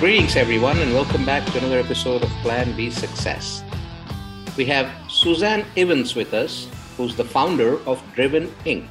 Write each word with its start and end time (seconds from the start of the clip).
Greetings, 0.00 0.36
everyone, 0.36 0.78
and 0.78 0.94
welcome 0.94 1.26
back 1.26 1.44
to 1.46 1.58
another 1.58 1.80
episode 1.80 2.22
of 2.22 2.30
Plan 2.42 2.76
B 2.76 2.88
Success. 2.88 3.64
We 4.56 4.64
have 4.66 4.88
Suzanne 5.10 5.64
Evans 5.76 6.14
with 6.14 6.34
us, 6.34 6.68
who's 6.96 7.16
the 7.16 7.24
founder 7.24 7.80
of 7.84 8.00
Driven 8.14 8.46
Inc. 8.64 8.86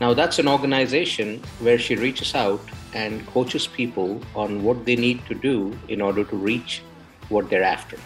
Now, 0.00 0.14
that's 0.14 0.38
an 0.38 0.46
organization 0.46 1.42
where 1.58 1.80
she 1.80 1.96
reaches 1.96 2.36
out 2.36 2.60
and 2.94 3.26
coaches 3.26 3.66
people 3.66 4.22
on 4.36 4.62
what 4.62 4.84
they 4.86 4.94
need 4.94 5.26
to 5.26 5.34
do 5.34 5.76
in 5.88 6.00
order 6.00 6.22
to 6.22 6.36
reach 6.36 6.80
what 7.28 7.50
they're 7.50 7.64
after. 7.64 7.98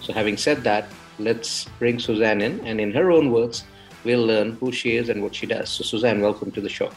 So, 0.00 0.12
having 0.12 0.36
said 0.36 0.62
that, 0.62 0.86
let's 1.18 1.64
bring 1.80 1.98
Suzanne 1.98 2.40
in, 2.40 2.60
and 2.60 2.80
in 2.80 2.92
her 2.92 3.10
own 3.10 3.32
words, 3.32 3.64
we'll 4.04 4.24
learn 4.24 4.52
who 4.60 4.70
she 4.70 4.96
is 4.96 5.08
and 5.08 5.20
what 5.20 5.34
she 5.34 5.46
does. 5.46 5.70
So, 5.70 5.82
Suzanne, 5.82 6.20
welcome 6.20 6.52
to 6.52 6.60
the 6.60 6.68
show. 6.68 6.92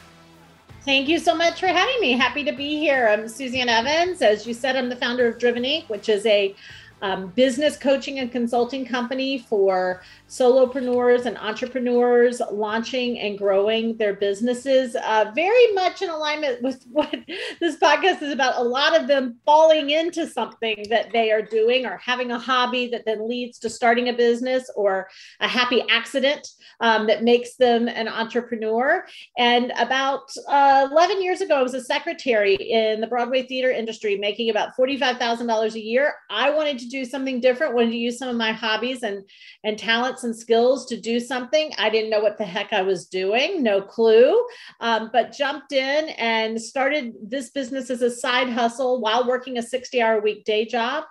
Thank 0.85 1.09
you 1.09 1.17
so 1.17 1.33
much 1.33 1.59
for 1.59 1.65
having 1.65 1.99
me. 1.99 2.11
Happy 2.11 2.43
to 2.43 2.51
be 2.51 2.77
here. 2.77 3.07
I'm 3.07 3.27
Suzanne 3.27 3.69
Evans. 3.69 4.21
As 4.21 4.45
you 4.45 4.53
said, 4.53 4.75
I'm 4.75 4.87
the 4.87 4.95
founder 4.95 5.27
of 5.27 5.39
Driven 5.39 5.63
Inc., 5.63 5.89
which 5.89 6.09
is 6.09 6.23
a 6.27 6.53
um, 7.01 7.29
business 7.29 7.75
coaching 7.75 8.19
and 8.19 8.31
consulting 8.31 8.85
company 8.85 9.39
for 9.39 10.03
solopreneurs 10.35 11.25
and 11.25 11.37
entrepreneurs 11.37 12.41
launching 12.51 13.17
and 13.19 13.37
growing 13.37 13.95
their 13.97 14.13
businesses. 14.13 14.95
Uh, 14.95 15.31
very 15.33 15.71
much 15.73 16.01
in 16.01 16.09
alignment 16.09 16.61
with 16.61 16.83
what 16.91 17.15
this 17.59 17.77
podcast 17.77 18.21
is 18.21 18.33
about. 18.33 18.57
A 18.57 18.63
lot 18.63 18.99
of 18.99 19.07
them 19.07 19.37
falling 19.45 19.91
into 19.91 20.27
something 20.27 20.85
that 20.89 21.11
they 21.13 21.31
are 21.31 21.41
doing 21.41 21.85
or 21.85 21.97
having 21.97 22.31
a 22.31 22.39
hobby 22.39 22.87
that 22.87 23.05
then 23.05 23.27
leads 23.27 23.59
to 23.59 23.69
starting 23.69 24.09
a 24.09 24.13
business 24.13 24.69
or 24.75 25.07
a 25.39 25.47
happy 25.47 25.83
accident 25.89 26.47
um, 26.81 27.07
that 27.07 27.23
makes 27.23 27.55
them 27.55 27.87
an 27.87 28.07
entrepreneur. 28.07 29.05
And 29.37 29.71
about 29.79 30.29
uh, 30.49 30.89
11 30.91 31.23
years 31.23 31.41
ago, 31.41 31.55
I 31.55 31.63
was 31.63 31.73
a 31.73 31.83
secretary 31.83 32.55
in 32.55 32.99
the 32.99 33.07
Broadway 33.07 33.43
theater 33.43 33.71
industry, 33.71 34.17
making 34.17 34.49
about 34.49 34.75
$45,000 34.77 35.73
a 35.73 35.81
year. 35.81 36.13
I 36.29 36.49
wanted 36.49 36.79
to 36.79 36.89
do 36.89 37.05
something 37.05 37.39
different, 37.39 37.73
wanted 37.73 37.91
to 37.91 37.97
use 37.97 38.17
some 38.17 38.27
of 38.27 38.35
my 38.35 38.51
hobbies 38.51 39.03
and, 39.03 39.23
and 39.63 39.79
talents 39.79 40.24
and 40.25 40.35
skills 40.35 40.85
to 40.87 40.99
do 40.99 41.19
something. 41.19 41.71
I 41.77 41.89
didn't 41.89 42.09
know 42.09 42.19
what 42.19 42.37
the 42.37 42.43
heck 42.43 42.73
I 42.73 42.81
was 42.81 43.07
doing, 43.07 43.63
no 43.63 43.81
clue, 43.81 44.45
um, 44.81 45.09
but 45.13 45.31
jumped 45.31 45.71
in 45.71 46.09
and 46.09 46.61
started 46.61 47.13
this 47.23 47.51
business 47.51 47.89
as 47.89 48.01
a 48.01 48.11
side 48.11 48.49
hustle 48.49 48.99
while 48.99 49.27
working 49.27 49.57
a 49.57 49.63
60 49.63 50.01
hour 50.01 50.19
week 50.19 50.43
day 50.43 50.65
job 50.65 51.05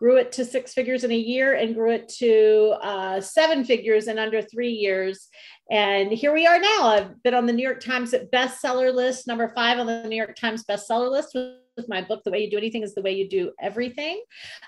grew 0.00 0.16
it 0.16 0.32
to 0.32 0.46
six 0.46 0.72
figures 0.72 1.04
in 1.04 1.10
a 1.10 1.16
year 1.16 1.54
and 1.54 1.74
grew 1.74 1.92
it 1.92 2.08
to 2.08 2.74
uh, 2.82 3.20
seven 3.20 3.64
figures 3.64 4.08
in 4.08 4.18
under 4.18 4.40
three 4.40 4.72
years. 4.72 5.28
And 5.70 6.10
here 6.10 6.32
we 6.32 6.46
are 6.46 6.58
now. 6.58 6.86
I've 6.86 7.22
been 7.22 7.34
on 7.34 7.44
the 7.44 7.52
New 7.52 7.62
York 7.62 7.84
Times 7.84 8.14
bestseller 8.32 8.94
list, 8.94 9.26
number 9.26 9.52
five 9.54 9.78
on 9.78 9.86
the 9.86 10.04
New 10.04 10.16
York 10.16 10.36
Times 10.36 10.64
bestseller 10.64 11.10
list 11.10 11.36
with 11.76 11.88
my 11.88 12.02
book, 12.02 12.22
The 12.24 12.30
Way 12.30 12.44
You 12.44 12.50
Do 12.50 12.58
Anything 12.58 12.82
is 12.82 12.94
the 12.94 13.02
Way 13.02 13.12
You 13.12 13.28
Do 13.28 13.52
Everything. 13.60 14.22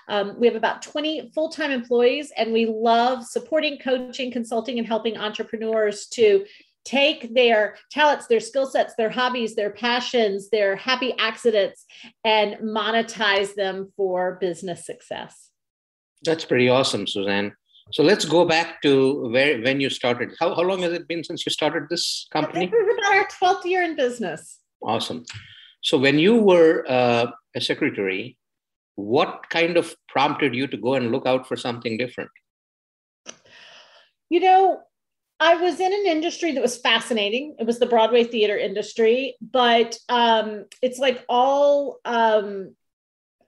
Um, 0.07 0.39
we 0.39 0.47
have 0.47 0.55
about 0.55 0.81
20 0.81 1.31
full 1.33 1.49
time 1.49 1.71
employees, 1.71 2.31
and 2.37 2.53
we 2.53 2.65
love 2.65 3.23
supporting, 3.25 3.77
coaching, 3.77 4.31
consulting, 4.31 4.77
and 4.77 4.87
helping 4.87 5.17
entrepreneurs 5.17 6.07
to 6.07 6.45
take 6.85 7.33
their 7.33 7.77
talents, 7.91 8.27
their 8.27 8.39
skill 8.39 8.65
sets, 8.65 8.93
their 8.95 9.09
hobbies, 9.09 9.55
their 9.55 9.69
passions, 9.69 10.49
their 10.49 10.75
happy 10.75 11.13
accidents, 11.17 11.85
and 12.25 12.55
monetize 12.55 13.55
them 13.55 13.91
for 13.95 14.37
business 14.41 14.85
success. 14.85 15.49
That's 16.23 16.45
pretty 16.45 16.69
awesome, 16.69 17.07
Suzanne. 17.07 17.53
So 17.91 18.01
let's 18.01 18.25
go 18.25 18.45
back 18.45 18.81
to 18.81 19.29
where 19.29 19.61
when 19.61 19.81
you 19.81 19.89
started. 19.89 20.31
How, 20.39 20.55
how 20.55 20.61
long 20.61 20.81
has 20.81 20.93
it 20.93 21.07
been 21.07 21.23
since 21.23 21.45
you 21.45 21.51
started 21.51 21.83
this 21.89 22.27
company? 22.31 22.67
This 22.67 22.79
is 22.79 22.97
about 22.97 23.13
our 23.17 23.27
12th 23.27 23.65
year 23.65 23.83
in 23.83 23.95
business. 23.95 24.59
Awesome. 24.81 25.25
So 25.83 25.97
when 25.97 26.17
you 26.17 26.35
were 26.35 26.85
uh, 26.87 27.27
a 27.55 27.61
secretary, 27.61 28.37
what 28.95 29.49
kind 29.49 29.77
of 29.77 29.95
prompted 30.07 30.55
you 30.55 30.67
to 30.67 30.77
go 30.77 30.95
and 30.95 31.11
look 31.11 31.25
out 31.25 31.47
for 31.47 31.57
something 31.57 31.97
different? 31.97 32.31
You 34.29 34.39
know, 34.39 34.81
I 35.39 35.55
was 35.55 35.79
in 35.79 35.91
an 35.91 36.05
industry 36.05 36.53
that 36.53 36.61
was 36.61 36.77
fascinating. 36.77 37.55
It 37.59 37.67
was 37.67 37.79
the 37.79 37.85
Broadway 37.85 38.23
theater 38.23 38.57
industry, 38.57 39.35
but 39.41 39.97
um, 40.07 40.65
it's 40.81 40.99
like 40.99 41.25
all 41.27 41.99
um, 42.05 42.75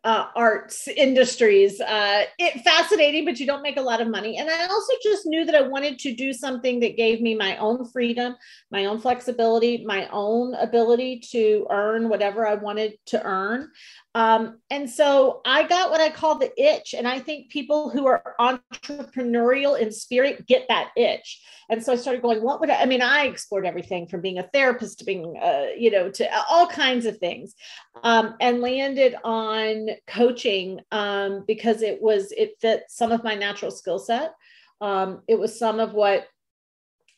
uh, 0.05 0.27
arts 0.35 0.87
industries. 0.87 1.81
Uh, 1.81 2.23
it 2.37 2.61
fascinating, 2.61 3.25
but 3.25 3.39
you 3.39 3.47
don't 3.47 3.63
make 3.63 3.77
a 3.77 3.81
lot 3.81 3.99
of 3.99 4.07
money. 4.07 4.37
And 4.37 4.49
I 4.49 4.67
also 4.67 4.93
just 5.01 5.25
knew 5.25 5.43
that 5.45 5.55
I 5.55 5.61
wanted 5.61 5.97
to 5.99 6.13
do 6.13 6.31
something 6.31 6.79
that 6.81 6.95
gave 6.95 7.21
me 7.21 7.33
my 7.33 7.57
own 7.57 7.89
freedom, 7.89 8.35
my 8.69 8.85
own 8.85 8.99
flexibility, 8.99 9.83
my 9.83 10.07
own 10.11 10.53
ability 10.53 11.21
to 11.31 11.65
earn 11.71 12.07
whatever 12.07 12.47
I 12.47 12.53
wanted 12.53 12.93
to 13.07 13.23
earn. 13.23 13.71
Um, 14.15 14.61
and 14.69 14.89
so 14.89 15.41
I 15.45 15.67
got 15.67 15.91
what 15.91 15.99
I 15.99 16.09
call 16.09 16.39
the 16.39 16.49
itch. 16.57 16.95
And 16.97 17.05
I 17.05 17.19
think 17.19 17.49
people 17.49 17.89
who 17.89 18.07
are 18.07 18.33
entrepreneurial 18.39 19.77
in 19.77 19.91
spirit 19.91 20.47
get 20.47 20.67
that 20.69 20.91
itch. 20.95 21.43
And 21.69 21.83
so 21.83 21.91
I 21.91 21.97
started 21.97 22.21
going, 22.21 22.41
what 22.41 22.61
would 22.61 22.69
I, 22.69 22.83
I 22.83 22.85
mean, 22.85 23.01
I 23.01 23.25
explored 23.25 23.65
everything 23.65 24.07
from 24.07 24.21
being 24.21 24.39
a 24.39 24.49
therapist 24.53 24.99
to 24.99 25.05
being, 25.05 25.37
uh, 25.43 25.67
you 25.77 25.91
know, 25.91 26.09
to 26.11 26.29
all 26.49 26.65
kinds 26.65 27.05
of 27.05 27.17
things 27.17 27.55
um, 28.03 28.35
and 28.39 28.61
landed 28.61 29.15
on 29.25 29.89
coaching 30.07 30.79
um, 30.91 31.43
because 31.45 31.81
it 31.81 32.01
was, 32.01 32.31
it 32.31 32.53
fit 32.61 32.85
some 32.87 33.11
of 33.11 33.23
my 33.23 33.35
natural 33.35 33.71
skill 33.71 33.99
set. 33.99 34.33
Um, 34.79 35.23
it 35.27 35.37
was 35.37 35.59
some 35.59 35.81
of 35.81 35.93
what 35.93 36.27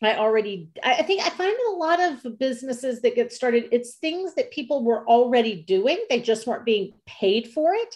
I 0.04 0.16
already, 0.16 0.70
I 0.84 1.02
think 1.02 1.26
I 1.26 1.30
find 1.30 1.52
in 1.52 1.74
a 1.74 1.78
lot 1.78 2.00
of 2.00 2.38
businesses 2.38 3.02
that 3.02 3.16
get 3.16 3.34
started, 3.34 3.68
it's 3.72 3.96
things 3.96 4.36
that 4.36 4.52
people 4.52 4.84
were 4.84 5.08
already 5.08 5.64
doing. 5.64 5.98
They 6.08 6.22
just 6.22 6.46
weren't 6.46 6.66
being 6.66 6.94
paid 7.08 7.48
for 7.48 7.74
it. 7.74 7.96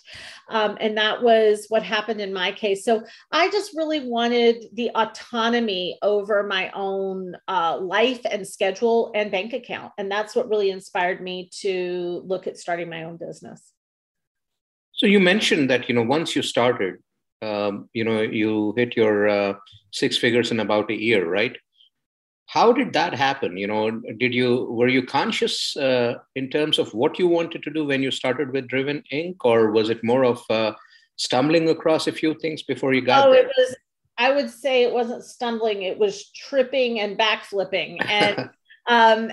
Um, 0.49 0.77
and 0.79 0.97
that 0.97 1.21
was 1.21 1.67
what 1.69 1.83
happened 1.83 2.19
in 2.19 2.33
my 2.33 2.53
case. 2.53 2.83
So 2.83 3.03
I 3.31 3.51
just 3.51 3.75
really 3.75 3.99
wanted 3.99 4.65
the 4.73 4.89
autonomy 4.95 5.99
over 6.01 6.41
my 6.41 6.71
own 6.73 7.35
uh, 7.47 7.77
life 7.79 8.21
and 8.29 8.47
schedule 8.47 9.11
and 9.13 9.31
bank 9.31 9.53
account. 9.53 9.93
And 9.99 10.11
that's 10.11 10.35
what 10.35 10.49
really 10.49 10.71
inspired 10.71 11.21
me 11.21 11.51
to 11.59 12.23
look 12.25 12.47
at 12.47 12.57
starting 12.57 12.89
my 12.89 13.03
own 13.03 13.17
business. 13.17 13.73
So 14.93 15.05
you 15.05 15.19
mentioned 15.19 15.69
that, 15.69 15.87
you 15.87 15.93
know, 15.93 16.03
once 16.03 16.35
you 16.35 16.41
started, 16.41 16.95
um, 17.43 17.89
you 17.93 18.03
know, 18.03 18.21
you 18.21 18.73
hit 18.75 18.95
your 18.95 19.29
uh, 19.29 19.53
six 19.91 20.17
figures 20.17 20.51
in 20.51 20.59
about 20.59 20.89
a 20.89 20.99
year, 20.99 21.27
right? 21.27 21.55
How 22.51 22.73
did 22.73 22.91
that 22.91 23.13
happen? 23.13 23.55
You 23.55 23.67
know 23.67 23.91
did 24.23 24.33
you 24.33 24.65
were 24.77 24.89
you 24.89 25.03
conscious 25.05 25.77
uh, 25.77 26.15
in 26.35 26.49
terms 26.49 26.79
of 26.79 26.93
what 26.93 27.17
you 27.17 27.27
wanted 27.29 27.63
to 27.63 27.71
do 27.71 27.85
when 27.85 28.03
you 28.03 28.11
started 28.11 28.51
with 28.51 28.67
driven 28.67 29.03
inc? 29.13 29.37
Or 29.45 29.71
was 29.71 29.89
it 29.89 30.03
more 30.03 30.25
of 30.25 30.43
uh, 30.49 30.73
stumbling 31.15 31.69
across 31.69 32.07
a 32.07 32.11
few 32.11 32.33
things 32.41 32.61
before 32.63 32.93
you 32.93 33.01
got 33.01 33.27
oh, 33.27 33.31
there? 33.31 33.45
it 33.45 33.51
was 33.57 33.75
i 34.17 34.29
would 34.35 34.49
say 34.49 34.83
it 34.83 34.91
wasn't 34.91 35.23
stumbling 35.23 35.83
it 35.83 35.97
was 35.97 36.29
tripping 36.31 36.99
and 36.99 37.17
backflipping. 37.17 37.91
And 38.19 38.49
um, 38.87 39.31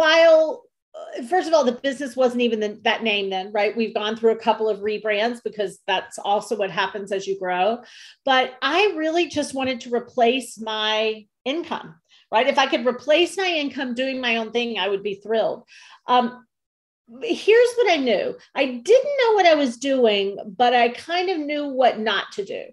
while 0.00 0.62
uh, 0.94 1.22
first 1.24 1.48
of 1.48 1.52
all, 1.54 1.64
the 1.64 1.80
business 1.88 2.16
wasn't 2.16 2.40
even 2.40 2.60
the, 2.60 2.80
that 2.84 3.02
name 3.02 3.28
then, 3.28 3.52
right? 3.52 3.76
We've 3.76 3.94
gone 3.94 4.16
through 4.16 4.32
a 4.32 4.44
couple 4.46 4.70
of 4.70 4.80
rebrands 4.80 5.42
because 5.44 5.80
that's 5.86 6.18
also 6.18 6.56
what 6.56 6.70
happens 6.70 7.12
as 7.12 7.26
you 7.26 7.38
grow. 7.38 7.80
But 8.24 8.54
I 8.62 8.94
really 8.96 9.28
just 9.28 9.52
wanted 9.52 9.82
to 9.82 9.94
replace 9.94 10.58
my 10.58 11.26
income 11.44 11.94
right? 12.30 12.46
If 12.46 12.58
I 12.58 12.66
could 12.66 12.86
replace 12.86 13.36
my 13.36 13.48
income 13.48 13.94
doing 13.94 14.20
my 14.20 14.36
own 14.36 14.52
thing, 14.52 14.78
I 14.78 14.88
would 14.88 15.02
be 15.02 15.14
thrilled. 15.14 15.64
Um, 16.06 16.44
here's 17.22 17.74
what 17.74 17.90
I 17.90 17.96
knew 17.96 18.36
I 18.54 18.66
didn't 18.66 19.16
know 19.22 19.32
what 19.32 19.46
I 19.46 19.54
was 19.54 19.78
doing, 19.78 20.38
but 20.56 20.74
I 20.74 20.90
kind 20.90 21.30
of 21.30 21.38
knew 21.38 21.68
what 21.68 21.98
not 21.98 22.32
to 22.32 22.44
do 22.44 22.64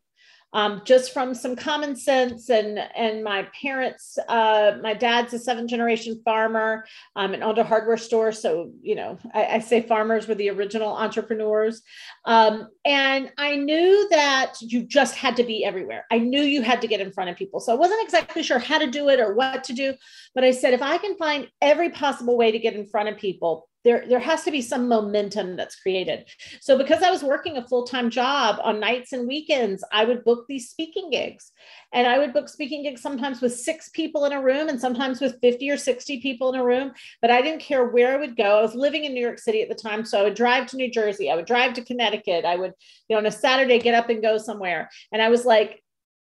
um, 0.56 0.82
just 0.86 1.14
from 1.14 1.36
some 1.36 1.58
common 1.58 1.98
sense 1.98 2.50
and 2.50 2.80
and 2.96 3.24
my 3.24 3.46
parents 3.62 4.18
uh, 4.30 4.78
my 4.82 4.94
dad's 4.94 5.34
a 5.34 5.40
seventh 5.40 5.70
generation 5.70 6.22
farmer 6.24 6.86
um, 7.18 7.34
and 7.34 7.44
owned 7.44 7.58
a 7.58 7.64
hardware 7.64 7.98
store. 7.98 8.32
So 8.32 8.72
you 8.82 8.96
know 8.96 9.20
I, 9.34 9.46
I 9.46 9.60
say 9.60 9.82
farmers 9.82 10.28
were 10.28 10.36
the 10.36 10.50
original 10.50 10.96
entrepreneurs. 10.96 11.82
Um, 12.24 12.70
and 12.86 13.32
i 13.38 13.56
knew 13.56 14.08
that 14.10 14.54
you 14.62 14.84
just 14.84 15.16
had 15.16 15.36
to 15.36 15.44
be 15.44 15.66
everywhere. 15.66 16.06
I 16.10 16.20
knew 16.20 16.42
you 16.42 16.62
had 16.62 16.82
to 16.82 16.88
get 16.88 17.02
in 17.02 17.12
front 17.12 17.30
of 17.30 17.36
people. 17.36 17.60
So 17.60 17.74
i 17.74 17.76
wasn't 17.76 18.04
exactly 18.04 18.42
sure 18.42 18.60
how 18.60 18.78
to 18.78 18.88
do 18.88 19.10
it 19.10 19.20
or 19.20 19.34
what 19.36 19.64
to 19.66 19.74
do 19.74 19.94
but 20.34 20.44
i 20.44 20.52
said 20.52 20.74
if 20.74 20.82
i 20.82 20.98
can 20.98 21.18
find 21.18 21.48
every 21.62 21.90
possible 21.90 22.38
way 22.38 22.52
to 22.52 22.60
get 22.60 22.76
in 22.76 22.86
front 22.86 23.10
of 23.10 23.18
people 23.18 23.68
there, 23.86 24.04
there 24.10 24.20
has 24.20 24.44
to 24.44 24.52
be 24.52 24.62
some 24.62 24.90
momentum 24.90 25.56
that's 25.56 25.80
created. 25.80 26.26
So, 26.60 26.78
because 26.78 27.04
I 27.04 27.12
was 27.12 27.24
working 27.24 27.56
a 27.56 27.68
full 27.68 27.86
time 27.86 28.10
job 28.10 28.60
on 28.64 28.80
nights 28.80 29.14
and 29.14 29.28
weekends, 29.28 29.84
I 29.94 30.04
would 30.04 30.26
book 30.26 30.46
these 30.50 30.70
speaking 30.70 31.12
gigs. 31.12 31.52
And 31.94 32.08
I 32.08 32.18
would 32.18 32.34
book 32.34 32.50
speaking 32.50 32.84
gigs 32.84 33.02
sometimes 33.02 33.40
with 33.42 33.56
six 33.56 33.90
people 33.90 34.26
in 34.26 34.34
a 34.34 34.42
room 34.42 34.68
and 34.68 34.82
sometimes 34.82 35.22
with 35.22 35.40
50 35.40 35.70
or 35.70 35.78
60 35.78 36.20
people 36.20 36.52
in 36.52 36.60
a 36.60 36.66
room. 36.66 36.92
But 37.22 37.32
I 37.32 37.42
didn't 37.42 37.62
care 37.62 37.86
where 37.86 38.16
I 38.16 38.20
would 38.20 38.36
go. 38.36 38.58
I 38.58 38.62
was 38.62 38.76
living 38.76 39.06
in 39.06 39.14
New 39.14 39.22
York 39.22 39.40
City 39.40 39.62
at 39.62 39.70
the 39.70 39.76
time. 39.76 40.04
So, 40.04 40.20
I 40.20 40.24
would 40.24 40.36
drive 40.36 40.66
to 40.68 40.78
New 40.78 40.92
Jersey, 40.92 41.30
I 41.30 41.36
would 41.36 41.46
drive 41.46 41.74
to 41.76 41.86
Connecticut, 41.86 42.44
I 42.44 42.56
would, 42.56 42.74
you 43.08 43.16
know, 43.16 43.20
on 43.20 43.28
a 43.28 43.32
Saturday 43.32 43.80
get 43.80 43.94
up 43.94 44.10
and 44.10 44.22
go 44.22 44.40
somewhere. 44.40 44.90
And 45.12 45.22
I 45.22 45.30
was 45.30 45.46
like, 45.46 45.84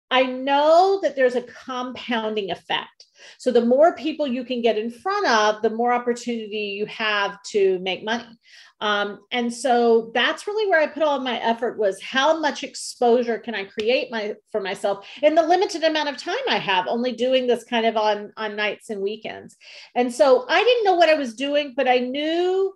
I 0.09 0.23
know 0.23 0.99
that 1.03 1.15
there's 1.15 1.35
a 1.35 1.41
compounding 1.41 2.51
effect 2.51 3.05
So 3.37 3.51
the 3.51 3.65
more 3.65 3.95
people 3.95 4.27
you 4.27 4.43
can 4.43 4.61
get 4.61 4.77
in 4.77 4.89
front 4.89 5.27
of, 5.27 5.61
the 5.61 5.69
more 5.69 5.93
opportunity 5.93 6.75
you 6.77 6.85
have 6.87 7.41
to 7.51 7.79
make 7.79 8.03
money. 8.03 8.37
Um, 8.81 9.19
and 9.31 9.53
so 9.53 10.11
that's 10.13 10.47
really 10.47 10.67
where 10.67 10.81
I 10.81 10.87
put 10.87 11.03
all 11.03 11.19
my 11.19 11.39
effort 11.39 11.77
was 11.77 12.01
how 12.01 12.39
much 12.39 12.63
exposure 12.63 13.37
can 13.37 13.53
I 13.53 13.65
create 13.65 14.11
my 14.11 14.33
for 14.51 14.59
myself 14.59 15.07
in 15.21 15.35
the 15.35 15.43
limited 15.43 15.83
amount 15.83 16.09
of 16.09 16.17
time 16.17 16.35
I 16.49 16.57
have, 16.57 16.87
only 16.87 17.11
doing 17.11 17.45
this 17.45 17.63
kind 17.63 17.85
of 17.85 17.95
on 17.95 18.33
on 18.37 18.55
nights 18.55 18.89
and 18.89 19.01
weekends. 19.01 19.55
And 19.93 20.11
so 20.11 20.45
I 20.49 20.63
didn't 20.63 20.85
know 20.85 20.95
what 20.95 21.09
I 21.09 21.13
was 21.13 21.35
doing, 21.35 21.73
but 21.77 21.87
I 21.87 21.99
knew 21.99 22.73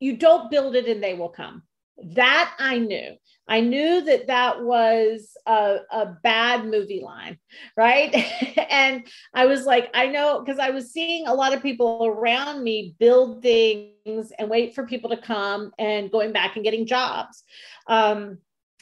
you 0.00 0.16
don't 0.16 0.50
build 0.50 0.74
it 0.74 0.88
and 0.88 1.02
they 1.02 1.12
will 1.12 1.28
come. 1.28 1.62
That 2.02 2.54
I 2.58 2.78
knew. 2.78 3.16
I 3.48 3.60
knew 3.60 4.02
that 4.02 4.28
that 4.28 4.62
was 4.62 5.36
a, 5.44 5.78
a 5.90 6.16
bad 6.22 6.66
movie 6.66 7.02
line, 7.04 7.36
right? 7.76 8.14
and 8.70 9.06
I 9.34 9.46
was 9.46 9.66
like, 9.66 9.90
I 9.92 10.06
know, 10.06 10.40
because 10.40 10.60
I 10.60 10.70
was 10.70 10.92
seeing 10.92 11.26
a 11.26 11.34
lot 11.34 11.52
of 11.52 11.60
people 11.60 12.06
around 12.06 12.62
me 12.62 12.94
build 13.00 13.42
things 13.42 14.32
and 14.38 14.48
wait 14.48 14.76
for 14.76 14.86
people 14.86 15.10
to 15.10 15.16
come 15.16 15.72
and 15.78 16.12
going 16.12 16.32
back 16.32 16.54
and 16.54 16.64
getting 16.64 16.86
jobs. 16.86 17.42
Um, 17.88 18.38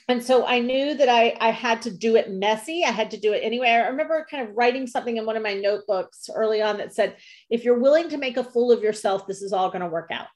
and 0.06 0.22
so 0.22 0.46
I 0.46 0.58
knew 0.58 0.94
that 0.94 1.08
I, 1.08 1.34
I 1.40 1.50
had 1.50 1.82
to 1.82 1.90
do 1.90 2.16
it 2.16 2.30
messy. 2.30 2.84
I 2.84 2.90
had 2.90 3.10
to 3.12 3.20
do 3.20 3.32
it 3.32 3.40
anyway. 3.42 3.68
I 3.68 3.88
remember 3.88 4.26
kind 4.30 4.48
of 4.48 4.54
writing 4.54 4.86
something 4.86 5.16
in 5.16 5.26
one 5.26 5.36
of 5.36 5.42
my 5.42 5.54
notebooks 5.54 6.28
early 6.34 6.60
on 6.60 6.78
that 6.78 6.94
said, 6.94 7.16
if 7.50 7.64
you're 7.64 7.78
willing 7.78 8.08
to 8.10 8.18
make 8.18 8.38
a 8.38 8.44
fool 8.44 8.72
of 8.72 8.82
yourself, 8.82 9.26
this 9.26 9.42
is 9.42 9.52
all 9.52 9.68
going 9.68 9.82
to 9.82 9.88
work 9.88 10.10
out. 10.10 10.28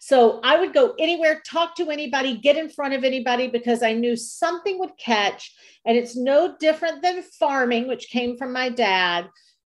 So 0.00 0.40
I 0.42 0.58
would 0.58 0.72
go 0.72 0.94
anywhere, 0.98 1.42
talk 1.44 1.76
to 1.76 1.90
anybody, 1.90 2.36
get 2.36 2.56
in 2.56 2.68
front 2.68 2.94
of 2.94 3.04
anybody 3.04 3.48
because 3.48 3.82
I 3.82 3.92
knew 3.92 4.16
something 4.16 4.78
would 4.78 4.96
catch. 4.98 5.54
And 5.84 5.96
it's 5.96 6.16
no 6.16 6.56
different 6.58 7.02
than 7.02 7.22
farming, 7.22 7.88
which 7.88 8.10
came 8.10 8.36
from 8.36 8.52
my 8.52 8.68
dad. 8.68 9.28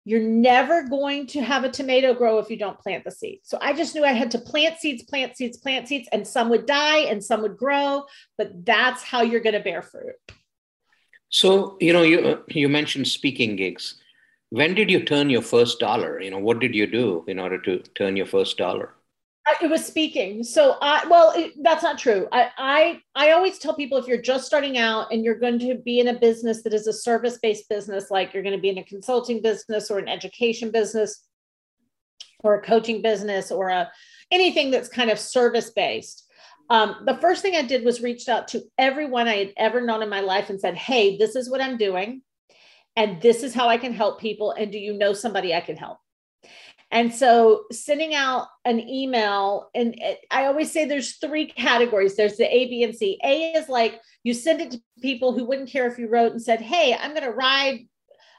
You're 0.05 0.21
never 0.21 0.89
going 0.89 1.27
to 1.29 1.43
have 1.43 1.65
a 1.65 1.71
tomato 1.71 2.15
grow 2.15 2.39
if 2.39 2.51
you 2.51 2.57
don't 2.57 2.79
plant 2.79 3.05
the 3.05 3.11
seeds. 3.11 3.43
So 3.45 3.59
I 3.61 3.73
just 3.73 3.95
knew 3.95 4.05
I 4.05 4.13
had 4.13 4.31
to 4.33 4.39
plant 4.39 4.79
seeds, 4.79 5.03
plant 5.03 5.37
seeds, 5.37 5.59
plant 5.59 5.89
seeds, 5.89 6.09
and 6.11 6.27
some 6.27 6.49
would 6.51 6.67
die 6.67 7.01
and 7.01 7.23
some 7.23 7.43
would 7.43 7.57
grow, 7.57 8.05
but 8.39 8.65
that's 8.65 9.03
how 9.03 9.23
you're 9.23 9.41
going 9.41 9.55
to 9.55 9.61
bear 9.61 9.83
fruit. 9.83 10.17
So, 11.29 11.77
you 11.81 11.93
know, 11.93 12.03
you 12.03 12.43
you 12.49 12.69
mentioned 12.69 13.07
speaking 13.07 13.57
gigs. 13.57 14.01
When 14.49 14.75
did 14.75 14.91
you 14.91 15.05
turn 15.05 15.31
your 15.31 15.43
first 15.43 15.79
dollar? 15.79 16.21
You 16.21 16.33
know, 16.33 16.39
what 16.39 16.59
did 16.59 16.75
you 16.75 16.89
do 16.89 17.25
in 17.29 17.39
order 17.39 17.59
to 17.59 17.79
turn 17.95 18.17
your 18.17 18.27
first 18.27 18.57
dollar? 18.57 18.95
It 19.63 19.71
was 19.71 19.85
speaking. 19.85 20.43
So 20.43 20.77
I 20.81 21.07
well, 21.09 21.33
it, 21.35 21.53
that's 21.63 21.83
not 21.83 21.99
true. 21.99 22.29
I, 22.33 22.51
I 22.57 23.01
I 23.15 23.31
always 23.33 23.59
tell 23.59 23.75
people 23.75 23.99
if 23.99 24.07
you're 24.07 24.21
just 24.21 24.47
starting 24.47 24.79
out 24.79 25.13
and 25.13 25.25
you're 25.25 25.39
going 25.39 25.59
to 25.61 25.75
be 25.77 26.01
in 26.01 26.09
a 26.09 26.19
business 26.19 26.63
that 26.63 26.75
is 26.75 26.87
a 26.87 26.93
service-based 26.93 27.69
business, 27.69 28.11
like 28.11 28.33
you're 28.33 28.43
going 28.43 28.57
to 28.57 28.61
be 28.61 28.69
in 28.69 28.79
a 28.79 28.85
consulting 28.85 29.43
business 29.43 29.91
or 29.91 29.99
an 29.99 30.09
education 30.09 30.71
business 30.71 31.27
or 32.43 32.55
a 32.55 32.63
coaching 32.63 33.03
business 33.03 33.51
or 33.51 33.69
a 33.69 33.91
anything 34.31 34.71
that's 34.71 34.89
kind 34.89 35.11
of 35.11 35.19
service-based. 35.19 36.27
Um, 36.69 37.03
the 37.05 37.17
first 37.17 37.43
thing 37.43 37.57
I 37.57 37.63
did 37.63 37.85
was 37.85 38.01
reached 38.01 38.29
out 38.29 38.47
to 38.49 38.63
everyone 38.79 39.27
I 39.27 39.37
had 39.37 39.53
ever 39.57 39.81
known 39.81 40.03
in 40.03 40.09
my 40.09 40.21
life 40.21 40.51
and 40.51 40.61
said, 40.61 40.77
"Hey, 40.77 41.17
this 41.17 41.35
is 41.35 41.51
what 41.51 41.61
I'm 41.61 41.77
doing, 41.77 42.23
and 42.95 43.21
this 43.21 43.43
is 43.43 43.55
how 43.55 43.69
I 43.69 43.79
can 43.79 43.93
help 43.93 44.21
people. 44.21 44.53
And 44.53 44.71
do 44.71 44.79
you 44.79 44.93
know 44.93 45.13
somebody 45.13 45.55
I 45.55 45.61
can 45.61 45.77
help?" 45.77 45.99
And 46.93 47.15
so 47.15 47.65
sending 47.71 48.15
out 48.15 48.49
an 48.65 48.81
email, 48.81 49.71
and 49.75 50.01
I 50.31 50.47
always 50.47 50.73
say 50.73 50.85
there's 50.85 51.17
three 51.17 51.47
categories 51.47 52.17
there's 52.17 52.37
the 52.37 52.53
A, 52.53 52.69
B, 52.69 52.83
and 52.83 52.95
C. 52.95 53.19
A 53.23 53.53
is 53.53 53.69
like 53.69 54.01
you 54.25 54.35
send 54.35 54.61
it 54.61 54.73
to 54.73 54.83
people 55.01 55.33
who 55.33 55.45
wouldn't 55.45 55.71
care 55.71 55.87
if 55.87 55.99
you 55.99 56.09
wrote 56.09 56.33
and 56.33 56.43
said, 56.43 56.61
Hey, 56.61 56.97
I'm 56.99 57.13
going 57.13 57.23
to 57.23 57.31
ride 57.31 57.87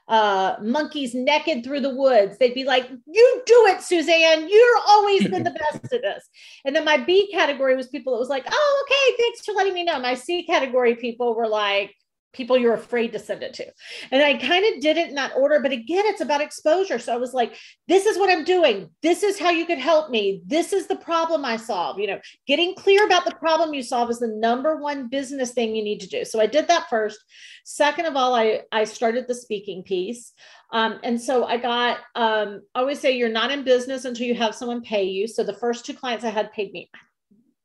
uh, 0.07 0.55
monkeys 0.61 1.15
naked 1.15 1.63
through 1.63 1.79
the 1.79 1.95
woods. 1.95 2.37
They'd 2.37 2.53
be 2.53 2.65
like, 2.65 2.89
You 3.07 3.41
do 3.45 3.65
it, 3.67 3.81
Suzanne. 3.81 4.49
You're 4.49 4.79
always 4.87 5.27
been 5.29 5.43
the 5.43 5.51
best 5.71 5.93
at 5.93 6.01
this. 6.01 6.27
And 6.65 6.75
then 6.75 6.83
my 6.83 6.97
B 6.97 7.31
category 7.31 7.75
was 7.77 7.87
people 7.87 8.13
that 8.13 8.19
was 8.19 8.29
like, 8.29 8.45
Oh, 8.51 8.85
okay, 8.85 9.23
thanks 9.23 9.45
for 9.45 9.53
letting 9.53 9.73
me 9.73 9.83
know. 9.83 9.99
My 9.99 10.15
C 10.15 10.43
category 10.43 10.95
people 10.95 11.35
were 11.35 11.47
like, 11.47 11.95
people 12.33 12.57
you're 12.57 12.73
afraid 12.73 13.11
to 13.13 13.19
send 13.19 13.43
it 13.43 13.53
to. 13.55 13.65
And 14.11 14.23
I 14.23 14.37
kind 14.37 14.65
of 14.65 14.81
did 14.81 14.97
it 14.97 15.09
in 15.09 15.15
that 15.15 15.33
order. 15.35 15.59
But 15.59 15.71
again, 15.71 16.05
it's 16.05 16.21
about 16.21 16.41
exposure. 16.41 16.99
So 16.99 17.13
I 17.13 17.17
was 17.17 17.33
like, 17.33 17.57
this 17.87 18.05
is 18.05 18.17
what 18.17 18.29
I'm 18.29 18.43
doing. 18.43 18.89
This 19.01 19.23
is 19.23 19.39
how 19.39 19.49
you 19.49 19.65
could 19.65 19.77
help 19.77 20.09
me. 20.09 20.41
This 20.45 20.73
is 20.73 20.87
the 20.87 20.95
problem 20.95 21.43
I 21.43 21.57
solve. 21.57 21.99
You 21.99 22.07
know, 22.07 22.19
getting 22.47 22.75
clear 22.75 23.05
about 23.05 23.25
the 23.25 23.35
problem 23.35 23.73
you 23.73 23.83
solve 23.83 24.09
is 24.09 24.19
the 24.19 24.27
number 24.27 24.77
one 24.77 25.09
business 25.09 25.51
thing 25.51 25.75
you 25.75 25.83
need 25.83 25.99
to 26.01 26.09
do. 26.09 26.25
So 26.25 26.39
I 26.39 26.45
did 26.45 26.67
that 26.67 26.87
first. 26.89 27.19
Second 27.63 28.05
of 28.05 28.15
all, 28.15 28.33
I, 28.33 28.61
I 28.71 28.85
started 28.85 29.27
the 29.27 29.35
speaking 29.35 29.83
piece. 29.83 30.33
Um, 30.71 30.99
and 31.03 31.21
so 31.21 31.45
I 31.45 31.57
got, 31.57 31.97
um, 32.15 32.61
I 32.73 32.79
always 32.79 32.99
say 32.99 33.17
you're 33.17 33.29
not 33.29 33.51
in 33.51 33.63
business 33.63 34.05
until 34.05 34.25
you 34.25 34.35
have 34.35 34.55
someone 34.55 34.81
pay 34.81 35.03
you. 35.03 35.27
So 35.27 35.43
the 35.43 35.53
first 35.53 35.85
two 35.85 35.93
clients 35.93 36.23
I 36.23 36.29
had 36.29 36.53
paid 36.53 36.71
me 36.71 36.89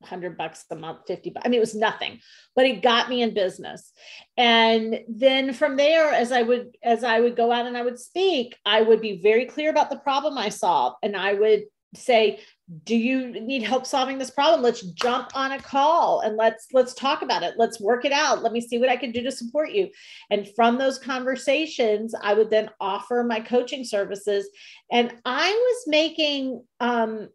100 0.06 0.36
bucks 0.38 0.64
a 0.70 0.76
month 0.76 1.00
50 1.06 1.30
bucks. 1.30 1.46
i 1.46 1.48
mean 1.48 1.58
it 1.58 1.60
was 1.60 1.74
nothing 1.74 2.20
but 2.54 2.64
it 2.64 2.82
got 2.82 3.08
me 3.08 3.22
in 3.22 3.34
business. 3.34 3.92
And 4.38 5.00
then 5.08 5.52
from 5.52 5.76
there 5.76 6.12
as 6.12 6.32
i 6.32 6.42
would 6.42 6.76
as 6.82 7.04
i 7.04 7.20
would 7.20 7.36
go 7.36 7.52
out 7.52 7.66
and 7.66 7.76
i 7.76 7.82
would 7.82 7.98
speak 7.98 8.56
i 8.64 8.80
would 8.80 9.00
be 9.00 9.20
very 9.22 9.46
clear 9.46 9.70
about 9.70 9.90
the 9.90 9.98
problem 9.98 10.38
i 10.38 10.48
solve. 10.48 10.94
And 11.02 11.16
i 11.16 11.34
would 11.34 11.64
say 11.94 12.40
do 12.82 12.96
you 12.96 13.28
need 13.40 13.62
help 13.62 13.86
solving 13.86 14.18
this 14.18 14.30
problem? 14.30 14.60
Let's 14.60 14.82
jump 14.82 15.30
on 15.34 15.52
a 15.52 15.62
call 15.62 16.20
and 16.20 16.36
let's 16.36 16.66
let's 16.72 16.94
talk 16.94 17.22
about 17.22 17.44
it. 17.44 17.54
Let's 17.56 17.80
work 17.80 18.04
it 18.04 18.10
out. 18.10 18.42
Let 18.42 18.52
me 18.52 18.60
see 18.60 18.78
what 18.78 18.88
i 18.88 18.96
can 18.96 19.12
do 19.12 19.22
to 19.22 19.30
support 19.30 19.70
you. 19.70 19.88
And 20.30 20.48
from 20.56 20.76
those 20.76 20.98
conversations 20.98 22.14
i 22.20 22.34
would 22.34 22.50
then 22.50 22.70
offer 22.80 23.22
my 23.22 23.40
coaching 23.40 23.84
services. 23.84 24.48
And 24.90 25.14
i 25.24 25.50
was 25.50 25.84
making 25.86 26.64
um 26.80 27.28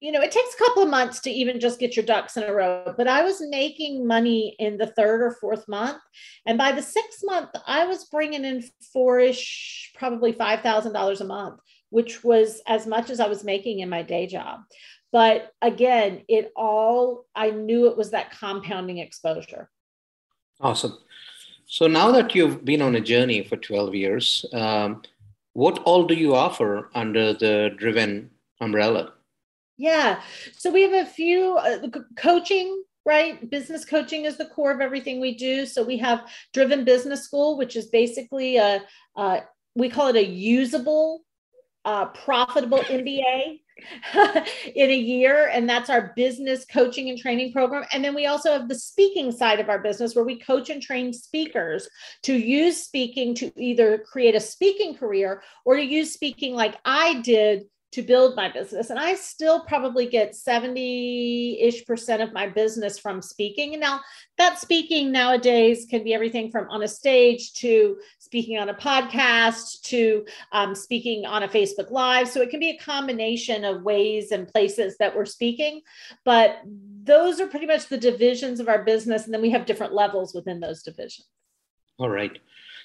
you 0.00 0.12
know, 0.12 0.20
it 0.20 0.30
takes 0.30 0.54
a 0.54 0.58
couple 0.58 0.82
of 0.82 0.90
months 0.90 1.20
to 1.20 1.30
even 1.30 1.60
just 1.60 1.80
get 1.80 1.96
your 1.96 2.04
ducks 2.04 2.36
in 2.36 2.42
a 2.42 2.52
row, 2.52 2.94
but 2.96 3.08
I 3.08 3.22
was 3.22 3.40
making 3.48 4.06
money 4.06 4.56
in 4.58 4.76
the 4.76 4.88
third 4.88 5.22
or 5.22 5.36
fourth 5.40 5.66
month. 5.68 5.98
And 6.46 6.58
by 6.58 6.72
the 6.72 6.82
sixth 6.82 7.20
month, 7.24 7.50
I 7.66 7.86
was 7.86 8.04
bringing 8.06 8.44
in 8.44 8.62
four-ish, 8.92 9.92
probably 9.96 10.32
$5,000 10.32 11.20
a 11.20 11.24
month, 11.24 11.60
which 11.90 12.22
was 12.24 12.60
as 12.66 12.86
much 12.86 13.10
as 13.10 13.20
I 13.20 13.28
was 13.28 13.44
making 13.44 13.80
in 13.80 13.88
my 13.88 14.02
day 14.02 14.26
job. 14.26 14.60
But 15.12 15.52
again, 15.62 16.22
it 16.28 16.52
all, 16.56 17.26
I 17.34 17.50
knew 17.50 17.88
it 17.88 17.96
was 17.96 18.10
that 18.10 18.32
compounding 18.32 18.98
exposure. 18.98 19.70
Awesome. 20.60 20.98
So 21.66 21.86
now 21.86 22.10
that 22.12 22.34
you've 22.34 22.64
been 22.64 22.82
on 22.82 22.96
a 22.96 23.00
journey 23.00 23.44
for 23.44 23.56
12 23.56 23.94
years, 23.94 24.44
um, 24.52 25.02
what 25.54 25.78
all 25.84 26.04
do 26.04 26.14
you 26.14 26.34
offer 26.34 26.90
under 26.94 27.32
the 27.32 27.70
Driven 27.76 28.30
umbrella? 28.60 29.12
Yeah. 29.76 30.20
So 30.56 30.70
we 30.70 30.82
have 30.82 30.92
a 30.92 31.08
few 31.08 31.56
uh, 31.56 31.88
coaching, 32.16 32.82
right? 33.04 33.48
Business 33.50 33.84
coaching 33.84 34.24
is 34.24 34.36
the 34.36 34.46
core 34.46 34.72
of 34.72 34.80
everything 34.80 35.20
we 35.20 35.34
do. 35.36 35.66
So 35.66 35.82
we 35.82 35.98
have 35.98 36.30
Driven 36.52 36.84
Business 36.84 37.24
School, 37.24 37.58
which 37.58 37.76
is 37.76 37.86
basically 37.86 38.56
a, 38.56 38.82
uh, 39.16 39.40
we 39.74 39.88
call 39.88 40.08
it 40.08 40.16
a 40.16 40.24
usable, 40.24 41.22
uh, 41.84 42.06
profitable 42.06 42.78
MBA 42.78 43.60
in 44.74 44.90
a 44.90 44.96
year. 44.96 45.48
And 45.52 45.68
that's 45.68 45.90
our 45.90 46.12
business 46.14 46.64
coaching 46.64 47.10
and 47.10 47.18
training 47.18 47.52
program. 47.52 47.84
And 47.92 48.04
then 48.04 48.14
we 48.14 48.26
also 48.26 48.52
have 48.52 48.68
the 48.68 48.78
speaking 48.78 49.32
side 49.32 49.58
of 49.58 49.68
our 49.68 49.80
business 49.80 50.14
where 50.14 50.24
we 50.24 50.38
coach 50.38 50.70
and 50.70 50.80
train 50.80 51.12
speakers 51.12 51.88
to 52.22 52.34
use 52.34 52.76
speaking 52.76 53.34
to 53.34 53.52
either 53.60 53.98
create 53.98 54.36
a 54.36 54.40
speaking 54.40 54.94
career 54.94 55.42
or 55.64 55.76
to 55.76 55.84
use 55.84 56.14
speaking 56.14 56.54
like 56.54 56.76
I 56.84 57.20
did 57.20 57.64
to 57.94 58.02
build 58.02 58.34
my 58.34 58.50
business. 58.50 58.90
And 58.90 58.98
I 58.98 59.14
still 59.14 59.60
probably 59.66 60.06
get 60.06 60.34
70 60.34 61.60
ish 61.60 61.86
percent 61.86 62.20
of 62.20 62.32
my 62.32 62.48
business 62.48 62.98
from 62.98 63.22
speaking. 63.22 63.74
And 63.74 63.80
now 63.80 64.00
that 64.36 64.58
speaking 64.58 65.12
nowadays 65.12 65.86
can 65.88 66.02
be 66.02 66.12
everything 66.12 66.50
from 66.50 66.68
on 66.70 66.82
a 66.82 66.88
stage 66.88 67.52
to 67.54 67.96
speaking 68.18 68.58
on 68.58 68.68
a 68.68 68.74
podcast 68.74 69.82
to 69.82 70.26
um, 70.50 70.74
speaking 70.74 71.24
on 71.24 71.44
a 71.44 71.48
Facebook 71.48 71.92
Live. 71.92 72.28
So 72.28 72.40
it 72.40 72.50
can 72.50 72.58
be 72.58 72.70
a 72.70 72.78
combination 72.78 73.64
of 73.64 73.82
ways 73.82 74.32
and 74.32 74.48
places 74.48 74.96
that 74.98 75.14
we're 75.14 75.24
speaking. 75.24 75.80
But 76.24 76.62
those 77.04 77.40
are 77.40 77.46
pretty 77.46 77.66
much 77.66 77.86
the 77.86 77.96
divisions 77.96 78.58
of 78.58 78.68
our 78.68 78.82
business. 78.82 79.24
And 79.24 79.32
then 79.32 79.40
we 79.40 79.50
have 79.50 79.66
different 79.66 79.92
levels 79.92 80.34
within 80.34 80.58
those 80.58 80.82
divisions. 80.82 81.28
All 81.98 82.10
right. 82.10 82.36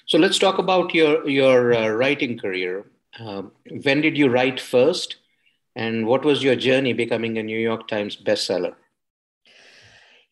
So 0.06 0.18
let's 0.18 0.38
talk 0.38 0.58
about 0.58 0.94
your, 0.94 1.28
your 1.28 1.74
uh, 1.74 1.88
writing 1.88 2.38
career. 2.38 2.86
Um, 3.18 3.52
when 3.82 4.00
did 4.00 4.16
you 4.16 4.28
write 4.28 4.60
first? 4.60 5.16
And 5.76 6.06
what 6.06 6.24
was 6.24 6.42
your 6.42 6.56
journey 6.56 6.92
becoming 6.92 7.38
a 7.38 7.42
New 7.42 7.58
York 7.58 7.88
Times 7.88 8.16
bestseller? 8.16 8.74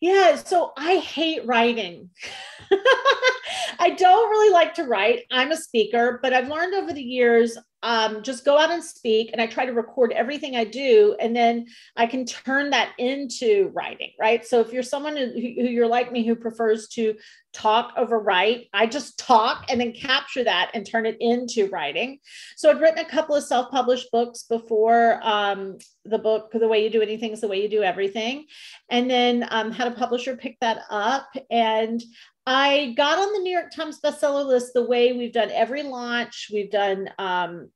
Yeah, 0.01 0.35
so 0.35 0.71
I 0.77 0.97
hate 0.97 1.45
writing. 1.45 2.09
I 3.79 3.91
don't 3.91 4.29
really 4.29 4.53
like 4.53 4.73
to 4.75 4.83
write. 4.83 5.23
I'm 5.31 5.51
a 5.51 5.57
speaker, 5.57 6.19
but 6.21 6.33
I've 6.33 6.47
learned 6.47 6.73
over 6.73 6.93
the 6.93 7.01
years 7.01 7.57
um, 7.81 8.23
just 8.23 8.43
go 8.45 8.57
out 8.57 8.71
and 8.71 8.83
speak 8.83 9.29
and 9.31 9.41
I 9.41 9.47
try 9.47 9.65
to 9.65 9.71
record 9.71 10.11
everything 10.11 10.55
I 10.55 10.65
do. 10.65 11.15
And 11.19 11.35
then 11.35 11.67
I 11.95 12.07
can 12.07 12.25
turn 12.25 12.71
that 12.71 12.91
into 12.97 13.71
writing, 13.73 14.11
right? 14.19 14.45
So 14.45 14.59
if 14.59 14.73
you're 14.73 14.83
someone 14.83 15.15
who, 15.15 15.31
who 15.31 15.39
you're 15.39 15.87
like 15.87 16.11
me 16.11 16.25
who 16.25 16.35
prefers 16.35 16.87
to 16.89 17.15
talk 17.53 17.93
over 17.97 18.19
write, 18.19 18.67
I 18.73 18.85
just 18.85 19.17
talk 19.17 19.65
and 19.69 19.79
then 19.79 19.93
capture 19.93 20.43
that 20.43 20.71
and 20.73 20.85
turn 20.85 21.05
it 21.05 21.17
into 21.19 21.67
writing. 21.69 22.19
So 22.57 22.69
I'd 22.69 22.81
written 22.81 22.99
a 22.99 23.09
couple 23.09 23.35
of 23.35 23.43
self 23.43 23.71
published 23.71 24.11
books 24.11 24.43
before 24.43 25.19
um, 25.23 25.77
the 26.05 26.19
book, 26.19 26.51
The 26.51 26.67
Way 26.67 26.83
You 26.83 26.89
Do 26.89 27.01
Anything 27.01 27.31
is 27.31 27.41
the 27.41 27.47
Way 27.47 27.61
You 27.61 27.69
Do 27.69 27.83
Everything. 27.83 28.45
And 28.89 29.09
then 29.09 29.47
um, 29.49 29.71
had 29.71 29.87
a 29.87 29.95
publisher 29.95 30.35
pick 30.35 30.57
that 30.59 30.81
up. 30.89 31.29
And 31.49 32.03
I 32.45 32.93
got 32.97 33.19
on 33.19 33.33
the 33.33 33.39
New 33.39 33.51
York 33.51 33.71
Times 33.71 33.99
bestseller 34.03 34.45
list 34.45 34.73
the 34.73 34.85
way 34.85 35.13
we've 35.13 35.33
done 35.33 35.51
every 35.51 35.83
launch, 35.83 36.49
we've 36.51 36.71
done, 36.71 37.09
um, 37.19 37.69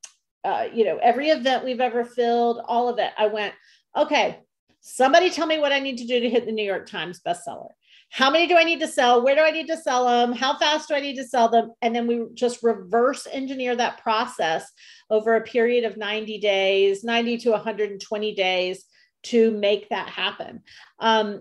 uh, 0.44 0.66
you 0.72 0.84
know, 0.84 0.98
every 0.98 1.28
event 1.28 1.64
we've 1.64 1.80
ever 1.80 2.04
filled, 2.04 2.60
all 2.66 2.88
of 2.88 2.98
it. 2.98 3.12
I 3.16 3.28
went, 3.28 3.54
okay, 3.96 4.40
somebody 4.80 5.30
tell 5.30 5.46
me 5.46 5.58
what 5.58 5.72
I 5.72 5.78
need 5.78 5.98
to 5.98 6.06
do 6.06 6.20
to 6.20 6.30
hit 6.30 6.46
the 6.46 6.52
New 6.52 6.64
York 6.64 6.88
Times 6.88 7.20
bestseller. 7.26 7.70
How 8.10 8.30
many 8.30 8.46
do 8.46 8.56
I 8.56 8.64
need 8.64 8.80
to 8.80 8.86
sell? 8.86 9.24
Where 9.24 9.34
do 9.34 9.40
I 9.40 9.50
need 9.50 9.66
to 9.66 9.76
sell 9.76 10.06
them? 10.06 10.32
How 10.32 10.56
fast 10.56 10.88
do 10.88 10.94
I 10.94 11.00
need 11.00 11.16
to 11.16 11.26
sell 11.26 11.48
them? 11.48 11.72
And 11.82 11.94
then 11.94 12.06
we 12.06 12.26
just 12.34 12.62
reverse 12.62 13.26
engineer 13.30 13.74
that 13.74 13.98
process 13.98 14.70
over 15.10 15.34
a 15.34 15.42
period 15.42 15.84
of 15.84 15.96
90 15.96 16.38
days, 16.38 17.02
90 17.02 17.38
to 17.38 17.50
120 17.50 18.34
days 18.34 18.84
to 19.24 19.50
make 19.50 19.88
that 19.88 20.08
happen. 20.08 20.62
Um, 21.00 21.40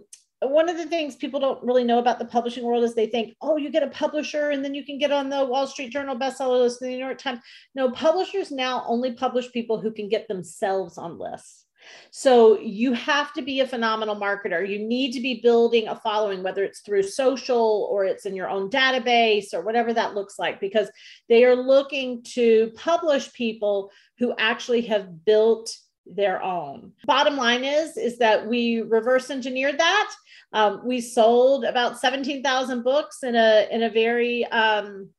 one 0.49 0.69
of 0.69 0.77
the 0.77 0.85
things 0.85 1.15
people 1.15 1.39
don't 1.39 1.63
really 1.63 1.83
know 1.83 1.99
about 1.99 2.19
the 2.19 2.25
publishing 2.25 2.63
world 2.63 2.83
is 2.83 2.93
they 2.93 3.07
think, 3.07 3.35
oh, 3.41 3.57
you 3.57 3.69
get 3.69 3.83
a 3.83 3.89
publisher 3.89 4.49
and 4.49 4.63
then 4.63 4.73
you 4.73 4.85
can 4.85 4.97
get 4.97 5.11
on 5.11 5.29
the 5.29 5.45
Wall 5.45 5.67
Street 5.67 5.91
Journal 5.91 6.15
bestseller 6.15 6.61
list 6.61 6.81
and 6.81 6.91
the 6.91 6.95
New 6.95 7.03
York 7.05 7.17
Times. 7.17 7.39
No, 7.75 7.91
publishers 7.91 8.51
now 8.51 8.83
only 8.87 9.13
publish 9.13 9.51
people 9.51 9.79
who 9.79 9.91
can 9.91 10.09
get 10.09 10.27
themselves 10.27 10.97
on 10.97 11.17
lists. 11.19 11.65
So 12.11 12.59
you 12.59 12.93
have 12.93 13.33
to 13.33 13.41
be 13.41 13.59
a 13.59 13.67
phenomenal 13.67 14.15
marketer. 14.15 14.67
You 14.67 14.79
need 14.79 15.11
to 15.13 15.21
be 15.21 15.41
building 15.41 15.87
a 15.87 15.95
following, 15.95 16.43
whether 16.43 16.63
it's 16.63 16.79
through 16.79 17.03
social 17.03 17.89
or 17.91 18.05
it's 18.05 18.25
in 18.25 18.35
your 18.35 18.49
own 18.49 18.69
database 18.69 19.53
or 19.53 19.61
whatever 19.61 19.93
that 19.93 20.15
looks 20.15 20.39
like, 20.39 20.59
because 20.59 20.89
they 21.29 21.43
are 21.43 21.55
looking 21.55 22.23
to 22.35 22.71
publish 22.75 23.33
people 23.33 23.91
who 24.17 24.33
actually 24.37 24.81
have 24.81 25.25
built 25.25 25.75
their 26.05 26.41
own. 26.43 26.93
Bottom 27.05 27.37
line 27.37 27.63
is 27.63 27.97
is 27.97 28.17
that 28.17 28.47
we 28.47 28.81
reverse 28.81 29.29
engineered 29.29 29.79
that. 29.79 30.13
Um, 30.51 30.81
we 30.85 31.01
sold 31.01 31.63
about 31.63 31.99
17,000 31.99 32.83
books 32.83 33.23
in 33.23 33.35
a 33.35 33.67
in 33.71 33.83
a 33.83 33.89
very 33.89 34.45
um, 34.45 35.09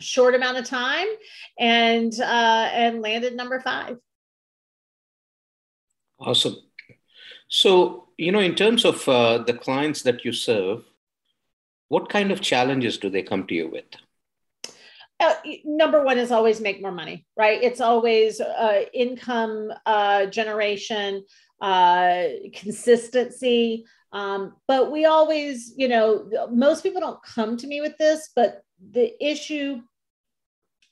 short 0.00 0.34
amount 0.34 0.58
of 0.58 0.64
time 0.64 1.06
and 1.58 2.12
uh, 2.20 2.68
and 2.72 3.02
landed 3.02 3.36
number 3.36 3.60
5. 3.60 3.98
Awesome. 6.18 6.56
So, 7.48 8.08
you 8.16 8.32
know, 8.32 8.40
in 8.40 8.54
terms 8.54 8.84
of 8.84 9.06
uh, 9.08 9.38
the 9.38 9.52
clients 9.52 10.02
that 10.02 10.24
you 10.24 10.32
serve, 10.32 10.84
what 11.88 12.08
kind 12.08 12.32
of 12.32 12.40
challenges 12.40 12.98
do 12.98 13.10
they 13.10 13.22
come 13.22 13.46
to 13.46 13.54
you 13.54 13.68
with? 13.68 13.84
Uh, 15.28 15.50
number 15.64 16.02
one 16.02 16.18
is 16.18 16.30
always 16.30 16.60
make 16.60 16.80
more 16.80 16.92
money, 16.92 17.26
right? 17.36 17.62
It's 17.62 17.80
always 17.80 18.40
uh, 18.40 18.82
income 18.92 19.70
uh, 19.86 20.26
generation, 20.26 21.24
uh, 21.60 22.24
consistency. 22.54 23.84
Um, 24.12 24.54
but 24.68 24.92
we 24.92 25.06
always, 25.06 25.74
you 25.76 25.88
know, 25.88 26.28
most 26.50 26.82
people 26.82 27.00
don't 27.00 27.22
come 27.22 27.56
to 27.56 27.66
me 27.66 27.80
with 27.80 27.96
this, 27.98 28.30
but 28.34 28.62
the 28.90 29.12
issue 29.24 29.80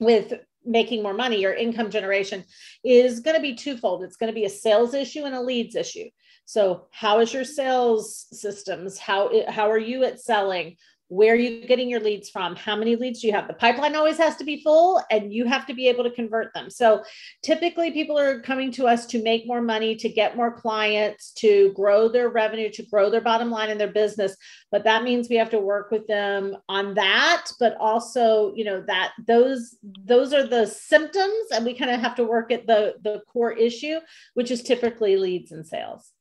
with 0.01 0.35
making 0.65 1.03
more 1.03 1.15
money 1.15 1.45
or 1.45 1.53
income 1.53 1.91
generation 1.91 2.45
is 2.85 3.21
going 3.21 3.37
to 3.37 3.43
be 3.43 3.55
twofold. 3.55 4.03
It's 4.03 4.17
going 4.17 4.33
to 4.33 4.35
be 4.35 4.45
a 4.45 4.51
sales 4.51 4.95
issue 4.95 5.25
and 5.25 5.35
a 5.35 5.41
leads 5.41 5.77
issue. 5.77 6.09
So, 6.45 6.89
how 6.91 7.21
is 7.21 7.33
your 7.33 7.45
sales 7.45 8.27
systems? 8.33 8.99
How 8.99 9.31
how 9.49 9.71
are 9.71 9.79
you 9.79 10.05
at 10.05 10.21
selling? 10.21 10.77
Where 11.13 11.35
are 11.35 11.37
you 11.37 11.67
getting 11.67 11.91
your 11.91 12.01
leads 12.01 12.31
from? 12.31 12.57
How 12.57 12.75
many 12.75 12.97
leads 12.97 13.21
do 13.21 13.27
you 13.27 13.35
have? 13.35 13.47
The 13.47 13.53
pipeline 13.53 13.95
always 13.95 14.17
has 14.17 14.35
to 14.37 14.45
be 14.45 14.63
full 14.63 15.03
and 15.11 15.31
you 15.31 15.45
have 15.45 15.67
to 15.67 15.75
be 15.75 15.87
able 15.89 16.05
to 16.05 16.11
convert 16.11 16.55
them. 16.55 16.71
So 16.71 17.05
typically 17.43 17.91
people 17.91 18.19
are 18.19 18.41
coming 18.41 18.73
to 18.73 18.87
us 18.87 19.05
to 19.07 19.23
make 19.23 19.47
more 19.47 19.61
money 19.61 19.95
to 19.97 20.09
get 20.09 20.39
more 20.39 20.51
clients 20.51 21.33
to 21.35 21.71
grow 21.75 22.09
their 22.09 22.31
revenue 22.31 22.71
to 22.71 22.83
grow 22.85 23.11
their 23.11 23.21
bottom 23.21 23.51
line 23.51 23.69
in 23.69 23.77
their 23.77 23.93
business. 23.93 24.35
But 24.71 24.85
that 24.85 25.03
means 25.03 25.29
we 25.29 25.37
have 25.37 25.51
to 25.51 25.59
work 25.59 25.91
with 25.91 26.07
them 26.07 26.57
on 26.71 26.95
that 26.95 27.47
but 27.61 27.77
also 27.79 28.55
you 28.55 28.65
know 28.65 28.83
that 28.87 29.13
those 29.27 29.77
those 29.83 30.33
are 30.33 30.47
the 30.47 30.67
symptoms 30.67 31.47
and 31.53 31.65
we 31.65 31.75
kind 31.75 31.91
of 31.91 32.01
have 32.01 32.15
to 32.17 32.25
work 32.25 32.51
at 32.51 32.67
the 32.67 32.95
the 33.03 33.21
core 33.31 33.53
issue 33.53 33.99
which 34.33 34.51
is 34.51 34.63
typically 34.63 35.17
leads 35.17 35.53
and 35.53 35.67
sales. 35.67 36.13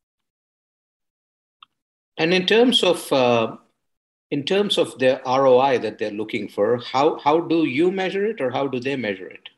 And 2.17 2.33
in 2.33 2.45
terms 2.45 2.83
of 2.83 3.11
uh, 3.11 3.55
in 4.31 4.43
terms 4.43 4.77
of 4.77 4.97
the 4.97 5.21
ROI 5.25 5.79
that 5.79 5.99
they're 5.99 6.11
looking 6.11 6.47
for, 6.47 6.79
how, 6.79 7.19
how 7.19 7.41
do 7.41 7.65
you 7.65 7.91
measure 7.91 8.25
it 8.25 8.41
or 8.41 8.49
how 8.49 8.67
do 8.67 8.79
they 8.79 8.95
measure 8.95 9.27
it? 9.27 9.49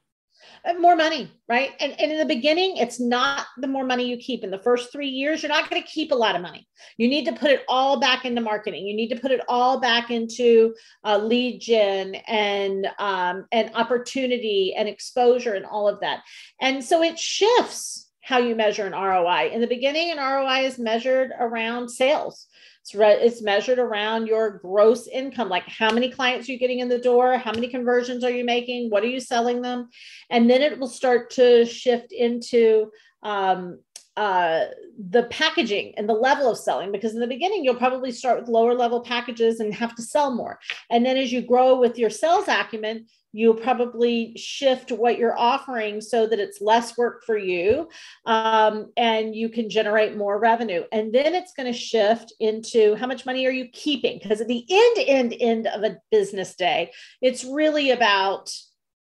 Uh, 0.65 0.73
more 0.75 0.95
money, 0.95 1.29
right? 1.49 1.71
And, 1.81 1.91
and 1.99 2.11
in 2.11 2.17
the 2.17 2.25
beginning, 2.25 2.77
it's 2.77 2.97
not 2.97 3.47
the 3.57 3.67
more 3.67 3.83
money 3.83 4.07
you 4.07 4.15
keep. 4.15 4.45
In 4.45 4.49
the 4.49 4.59
first 4.59 4.93
three 4.93 5.09
years, 5.09 5.43
you're 5.43 5.49
not 5.49 5.69
going 5.69 5.81
to 5.81 5.87
keep 5.87 6.11
a 6.11 6.15
lot 6.15 6.35
of 6.35 6.41
money. 6.41 6.67
You 6.97 7.09
need 7.09 7.25
to 7.25 7.33
put 7.33 7.51
it 7.51 7.63
all 7.67 7.99
back 7.99 8.23
into 8.23 8.39
marketing. 8.39 8.87
You 8.87 8.95
need 8.95 9.09
to 9.09 9.19
put 9.19 9.31
it 9.31 9.41
all 9.49 9.81
back 9.81 10.09
into 10.09 10.73
uh, 11.03 11.17
lead 11.17 11.59
gen 11.59 12.15
and 12.27 12.87
um, 12.97 13.45
and 13.51 13.71
opportunity 13.75 14.73
and 14.77 14.87
exposure 14.87 15.53
and 15.53 15.65
all 15.65 15.89
of 15.89 15.99
that. 15.99 16.21
And 16.61 16.81
so 16.81 17.03
it 17.03 17.19
shifts 17.19 18.02
how 18.23 18.39
you 18.39 18.55
measure 18.55 18.85
an 18.85 18.93
ROI. 18.93 19.49
In 19.51 19.59
the 19.59 19.67
beginning, 19.67 20.09
an 20.09 20.17
ROI 20.17 20.65
is 20.65 20.79
measured 20.79 21.31
around 21.37 21.89
sales. 21.89 22.47
It's, 22.81 22.95
re- 22.95 23.19
it's 23.21 23.41
measured 23.41 23.79
around 23.79 24.27
your 24.27 24.59
gross 24.59 25.07
income, 25.07 25.49
like 25.49 25.67
how 25.67 25.91
many 25.91 26.09
clients 26.09 26.47
are 26.47 26.53
you 26.53 26.59
getting 26.59 26.79
in 26.79 26.87
the 26.87 26.97
door? 26.97 27.37
How 27.37 27.51
many 27.51 27.67
conversions 27.67 28.23
are 28.23 28.31
you 28.31 28.45
making? 28.45 28.89
What 28.89 29.03
are 29.03 29.07
you 29.07 29.19
selling 29.19 29.61
them? 29.61 29.89
And 30.29 30.49
then 30.49 30.61
it 30.61 30.79
will 30.79 30.87
start 30.87 31.31
to 31.31 31.65
shift 31.65 32.13
into 32.13 32.91
um, 33.23 33.79
uh, 34.15 34.65
the 35.09 35.23
packaging 35.23 35.93
and 35.97 36.07
the 36.07 36.13
level 36.13 36.49
of 36.51 36.57
selling 36.57 36.91
because 36.91 37.13
in 37.13 37.19
the 37.19 37.27
beginning 37.27 37.65
you'll 37.65 37.75
probably 37.75 38.11
start 38.11 38.39
with 38.39 38.47
lower 38.47 38.75
level 38.75 39.01
packages 39.01 39.59
and 39.59 39.73
have 39.73 39.95
to 39.95 40.03
sell 40.03 40.31
more 40.31 40.59
and 40.91 41.03
then 41.03 41.17
as 41.17 41.31
you 41.31 41.41
grow 41.41 41.79
with 41.79 41.97
your 41.97 42.11
sales 42.11 42.45
acumen 42.47 43.07
you'll 43.33 43.55
probably 43.55 44.33
shift 44.37 44.91
what 44.91 45.17
you're 45.17 45.37
offering 45.37 45.99
so 45.99 46.27
that 46.27 46.39
it's 46.39 46.61
less 46.61 46.97
work 46.97 47.23
for 47.25 47.37
you 47.37 47.89
um, 48.25 48.91
and 48.95 49.35
you 49.35 49.49
can 49.49 49.69
generate 49.69 50.15
more 50.15 50.39
revenue. 50.39 50.83
And 50.91 51.11
then 51.11 51.33
it's 51.33 51.53
going 51.53 51.71
to 51.71 51.77
shift 51.77 52.31
into 52.39 52.95
how 52.95 53.07
much 53.07 53.25
money 53.25 53.45
are 53.47 53.51
you 53.51 53.67
keeping? 53.73 54.19
Because 54.21 54.39
at 54.39 54.47
the 54.47 54.65
end 54.69 54.97
end 55.07 55.35
end 55.39 55.67
of 55.67 55.83
a 55.83 55.97
business 56.11 56.55
day 56.55 56.91
it's 57.21 57.43
really 57.43 57.91
about 57.91 58.51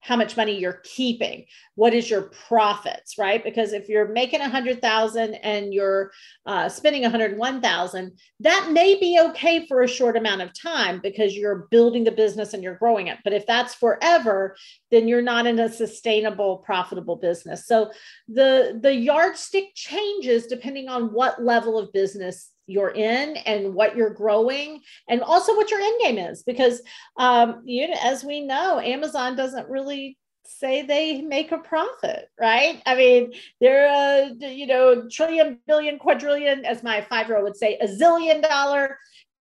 how 0.02 0.16
much 0.16 0.36
money 0.36 0.58
you're 0.58 0.80
keeping. 0.82 1.46
What 1.76 1.94
is 1.94 2.10
your 2.10 2.22
profits 2.48 3.16
right? 3.18 3.42
Because 3.42 3.72
if 3.72 3.88
you're 3.88 4.08
making 4.08 4.40
a 4.40 4.48
hundred 4.48 4.82
thousand 4.82 5.34
and 5.36 5.72
you're 5.72 6.10
uh, 6.44 6.68
spending 6.68 7.04
a 7.04 7.10
hundred 7.10 7.38
one 7.38 7.62
thousand 7.62 8.18
that 8.40 8.70
may 8.72 8.98
be 8.98 9.18
okay 9.20 9.66
for 9.66 9.82
a 9.82 9.88
short 9.88 10.16
amount 10.16 10.42
of 10.42 10.50
time 10.60 11.00
because 11.02 11.36
you're 11.36 11.68
building 11.70 12.04
the 12.04 12.10
business 12.10 12.52
and 12.52 12.62
you're 12.62 12.74
growing 12.74 13.06
it. 13.06 13.18
But 13.24 13.32
if 13.32 13.46
that's 13.46 13.74
forever 13.74 14.56
then 14.90 15.08
you're 15.08 15.22
not 15.22 15.46
in 15.46 15.58
a 15.58 15.72
sustainable 15.72 16.58
profitable 16.58 17.16
business. 17.16 17.66
So 17.66 17.90
the 18.28 18.78
the 18.82 18.94
yardstick 18.94 19.74
changes 19.74 20.46
depending 20.46 20.88
on 20.88 21.12
what 21.12 21.42
level 21.42 21.78
of 21.78 21.92
business 21.92 22.51
you're 22.66 22.90
in 22.90 23.36
and 23.38 23.74
what 23.74 23.96
you're 23.96 24.14
growing 24.14 24.80
and 25.08 25.20
also 25.22 25.54
what 25.56 25.70
your 25.70 25.80
end 25.80 26.00
game 26.00 26.18
is 26.18 26.42
because 26.42 26.82
um, 27.16 27.62
you 27.64 27.88
know, 27.88 27.96
as 28.02 28.24
we 28.24 28.40
know 28.40 28.78
amazon 28.80 29.36
doesn't 29.36 29.68
really 29.68 30.16
say 30.44 30.82
they 30.82 31.22
make 31.22 31.52
a 31.52 31.58
profit 31.58 32.28
right? 32.40 32.82
I 32.86 32.94
mean 32.94 33.32
they're 33.60 33.86
a 33.86 34.32
you 34.40 34.66
know 34.66 35.08
trillion 35.08 35.58
billion 35.66 35.98
quadrillion 35.98 36.64
as 36.64 36.82
my 36.82 37.00
five 37.02 37.28
year 37.28 37.36
old 37.36 37.44
would 37.44 37.56
say 37.56 37.78
a 37.78 37.86
zillion 37.86 38.42
dollar 38.42 38.98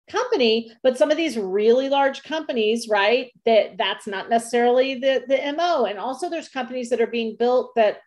company. 0.09 0.71
But 0.83 0.97
some 0.97 1.09
of 1.09 1.17
these 1.17 1.37
really 1.37 1.89
large 1.89 2.23
companies 2.23 2.87
right 2.89 3.31
that 3.45 3.77
that's 3.77 4.07
not 4.07 4.29
necessarily 4.29 4.95
the 4.95 5.23
the 5.27 5.53
mo 5.55 5.85
and 5.85 5.97
also 5.97 6.29
there's 6.29 6.49
companies 6.49 6.89
that 6.89 7.01
are 7.01 7.07
being 7.07 7.35
built 7.37 7.73
that 7.75 7.99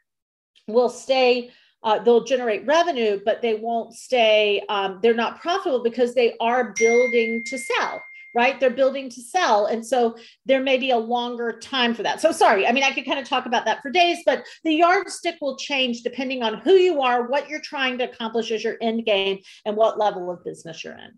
will 0.68 0.90
stay 0.90 1.50
uh, 1.84 1.98
they'll 2.00 2.24
generate 2.24 2.66
revenue, 2.66 3.20
but 3.24 3.42
they 3.42 3.54
won't 3.54 3.94
stay, 3.94 4.62
um, 4.68 4.98
they're 5.02 5.14
not 5.14 5.40
profitable 5.40 5.82
because 5.82 6.14
they 6.14 6.34
are 6.40 6.74
building 6.76 7.44
to 7.44 7.58
sell 7.58 8.02
right? 8.34 8.58
They're 8.58 8.70
building 8.70 9.08
to 9.10 9.20
sell. 9.20 9.66
And 9.66 9.86
so 9.86 10.16
there 10.44 10.60
may 10.60 10.76
be 10.76 10.90
a 10.90 10.98
longer 10.98 11.58
time 11.58 11.94
for 11.94 12.02
that. 12.02 12.20
So 12.20 12.32
sorry, 12.32 12.66
I 12.66 12.72
mean, 12.72 12.82
I 12.82 12.92
could 12.92 13.06
kind 13.06 13.18
of 13.18 13.28
talk 13.28 13.46
about 13.46 13.64
that 13.64 13.80
for 13.80 13.90
days, 13.90 14.18
but 14.26 14.44
the 14.64 14.74
yardstick 14.74 15.36
will 15.40 15.56
change 15.56 16.02
depending 16.02 16.42
on 16.42 16.58
who 16.58 16.72
you 16.72 17.00
are, 17.00 17.28
what 17.28 17.48
you're 17.48 17.60
trying 17.60 17.96
to 17.98 18.10
accomplish 18.10 18.50
as 18.50 18.64
your 18.64 18.76
end 18.80 19.06
game, 19.06 19.38
and 19.64 19.76
what 19.76 19.98
level 19.98 20.30
of 20.30 20.44
business 20.44 20.82
you're 20.82 20.98
in. 20.98 21.12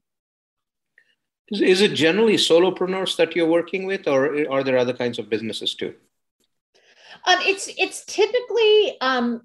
Is 1.48 1.80
it 1.80 1.94
generally 1.94 2.36
solopreneurs 2.36 3.16
that 3.16 3.34
you're 3.34 3.48
working 3.48 3.86
with, 3.86 4.08
or 4.08 4.50
are 4.50 4.64
there 4.64 4.76
other 4.76 4.92
kinds 4.92 5.18
of 5.18 5.30
businesses 5.30 5.74
too? 5.74 5.94
Um, 7.24 7.38
it's 7.42 7.68
it's 7.78 8.04
typically 8.04 9.00
um, 9.00 9.42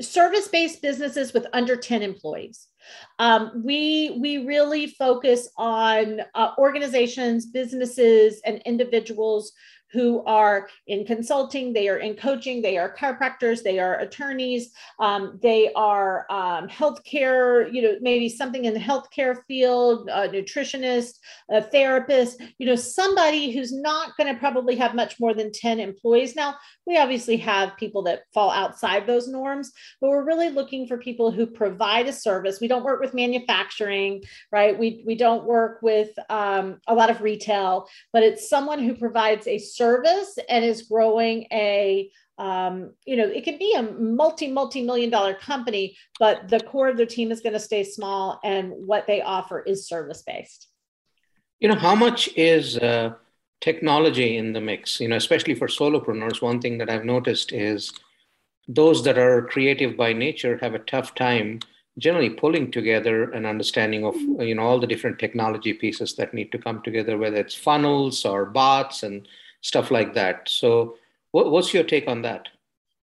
service-based 0.00 0.82
businesses 0.82 1.32
with 1.32 1.46
under 1.52 1.76
10 1.76 2.02
employees. 2.02 2.68
Um, 3.18 3.62
we 3.64 4.18
we 4.20 4.46
really 4.46 4.86
focus 4.86 5.48
on 5.56 6.22
uh, 6.34 6.52
organizations, 6.58 7.46
businesses, 7.46 8.40
and 8.44 8.62
individuals 8.64 9.52
who 9.92 10.22
are 10.24 10.68
in 10.86 11.04
consulting, 11.04 11.72
they 11.72 11.88
are 11.88 11.98
in 11.98 12.14
coaching, 12.14 12.60
they 12.60 12.76
are 12.76 12.94
chiropractors, 12.94 13.62
they 13.62 13.78
are 13.78 13.98
attorneys, 14.00 14.70
um, 14.98 15.38
they 15.42 15.72
are 15.74 16.26
um, 16.30 16.68
healthcare, 16.68 17.72
you 17.72 17.82
know, 17.82 17.96
maybe 18.00 18.28
something 18.28 18.66
in 18.66 18.74
the 18.74 18.80
healthcare 18.80 19.36
field, 19.46 20.08
a 20.08 20.28
nutritionist, 20.28 21.14
a 21.50 21.62
therapist, 21.62 22.40
you 22.58 22.66
know, 22.66 22.76
somebody 22.76 23.50
who's 23.50 23.72
not 23.72 24.16
going 24.16 24.32
to 24.32 24.38
probably 24.38 24.76
have 24.76 24.94
much 24.94 25.18
more 25.18 25.34
than 25.34 25.50
10 25.52 25.80
employees. 25.80 26.36
Now, 26.36 26.56
we 26.86 26.98
obviously 26.98 27.36
have 27.38 27.76
people 27.76 28.02
that 28.04 28.22
fall 28.32 28.50
outside 28.50 29.06
those 29.06 29.28
norms, 29.28 29.72
but 30.00 30.10
we're 30.10 30.24
really 30.24 30.50
looking 30.50 30.86
for 30.86 30.98
people 30.98 31.30
who 31.30 31.46
provide 31.46 32.08
a 32.08 32.12
service. 32.12 32.60
We 32.60 32.68
don't 32.68 32.84
work 32.84 33.00
with 33.00 33.14
manufacturing, 33.14 34.22
right? 34.52 34.78
We, 34.78 35.02
we 35.06 35.14
don't 35.14 35.44
work 35.44 35.80
with 35.82 36.10
um, 36.28 36.80
a 36.86 36.94
lot 36.94 37.10
of 37.10 37.20
retail, 37.20 37.86
but 38.12 38.22
it's 38.22 38.48
someone 38.48 38.82
who 38.82 38.94
provides 38.94 39.46
a 39.46 39.58
service 39.78 40.38
and 40.48 40.64
is 40.64 40.82
growing 40.82 41.46
a 41.52 42.10
um, 42.38 42.92
you 43.04 43.16
know, 43.16 43.26
it 43.26 43.44
could 43.44 43.58
be 43.58 43.74
a 43.74 43.82
multi, 43.82 44.46
multi 44.46 44.82
million 44.82 45.10
dollar 45.10 45.34
company, 45.34 45.96
but 46.20 46.48
the 46.48 46.60
core 46.60 46.88
of 46.88 46.96
their 46.96 47.06
team 47.06 47.32
is 47.32 47.40
going 47.40 47.54
to 47.54 47.58
stay 47.60 47.82
small 47.82 48.38
and 48.44 48.72
what 48.72 49.08
they 49.08 49.20
offer 49.22 49.60
is 49.60 49.88
service 49.88 50.22
based. 50.22 50.68
You 51.58 51.68
know, 51.68 51.74
how 51.74 51.96
much 51.96 52.28
is 52.36 52.78
uh, 52.78 53.14
technology 53.60 54.36
in 54.36 54.52
the 54.52 54.60
mix? 54.60 55.00
You 55.00 55.08
know, 55.08 55.16
especially 55.16 55.56
for 55.56 55.66
solopreneurs, 55.66 56.40
one 56.40 56.60
thing 56.60 56.78
that 56.78 56.88
I've 56.88 57.04
noticed 57.04 57.52
is 57.52 57.92
those 58.68 59.02
that 59.02 59.18
are 59.18 59.48
creative 59.48 59.96
by 59.96 60.12
nature 60.12 60.58
have 60.58 60.74
a 60.74 60.80
tough 60.80 61.16
time 61.16 61.58
generally 61.98 62.30
pulling 62.30 62.70
together 62.70 63.32
an 63.32 63.44
understanding 63.44 64.04
of 64.04 64.14
you 64.40 64.54
know 64.54 64.62
all 64.62 64.78
the 64.78 64.86
different 64.86 65.18
technology 65.18 65.72
pieces 65.72 66.14
that 66.14 66.32
need 66.32 66.52
to 66.52 66.58
come 66.58 66.80
together 66.82 67.18
whether 67.18 67.38
it's 67.38 67.54
funnels 67.54 68.24
or 68.24 68.44
bots 68.44 69.02
and 69.02 69.26
stuff 69.60 69.90
like 69.90 70.14
that. 70.14 70.48
So, 70.48 70.96
what, 71.32 71.50
what's 71.50 71.74
your 71.74 71.84
take 71.84 72.08
on 72.08 72.22
that? 72.22 72.48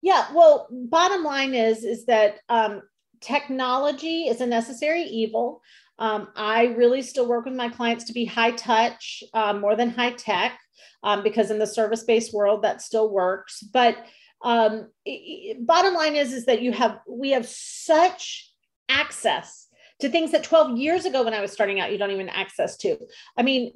Yeah, 0.02 0.26
well, 0.34 0.68
bottom 0.70 1.24
line 1.24 1.54
is 1.54 1.84
is 1.84 2.06
that 2.06 2.40
um, 2.48 2.82
technology 3.20 4.24
is 4.24 4.40
a 4.40 4.46
necessary 4.46 5.02
evil. 5.02 5.62
Um, 5.98 6.28
I 6.36 6.66
really 6.76 7.02
still 7.02 7.26
work 7.26 7.44
with 7.44 7.54
my 7.54 7.68
clients 7.68 8.04
to 8.04 8.12
be 8.12 8.24
high 8.24 8.50
touch 8.50 9.22
uh, 9.32 9.54
more 9.54 9.76
than 9.76 9.90
high 9.90 10.12
tech 10.12 10.58
um, 11.02 11.22
because 11.22 11.50
in 11.50 11.58
the 11.58 11.66
service 11.66 12.04
based 12.04 12.34
world 12.34 12.62
that 12.62 12.82
still 12.82 13.10
works. 13.10 13.62
But 13.62 13.96
um, 14.42 14.90
it, 15.04 15.64
bottom 15.66 15.94
line 15.94 16.16
is 16.16 16.32
is 16.32 16.46
that 16.46 16.60
you 16.60 16.72
have 16.72 16.98
we 17.08 17.30
have 17.30 17.46
such 17.46 18.52
access 18.88 19.68
to 20.00 20.08
things 20.10 20.32
that 20.32 20.44
12 20.44 20.76
years 20.76 21.06
ago 21.06 21.24
when 21.24 21.32
I 21.32 21.40
was 21.40 21.52
starting 21.52 21.80
out 21.80 21.92
you 21.92 21.98
don't 21.98 22.10
even 22.10 22.28
access 22.28 22.76
to. 22.78 22.98
I 23.38 23.42
mean 23.42 23.72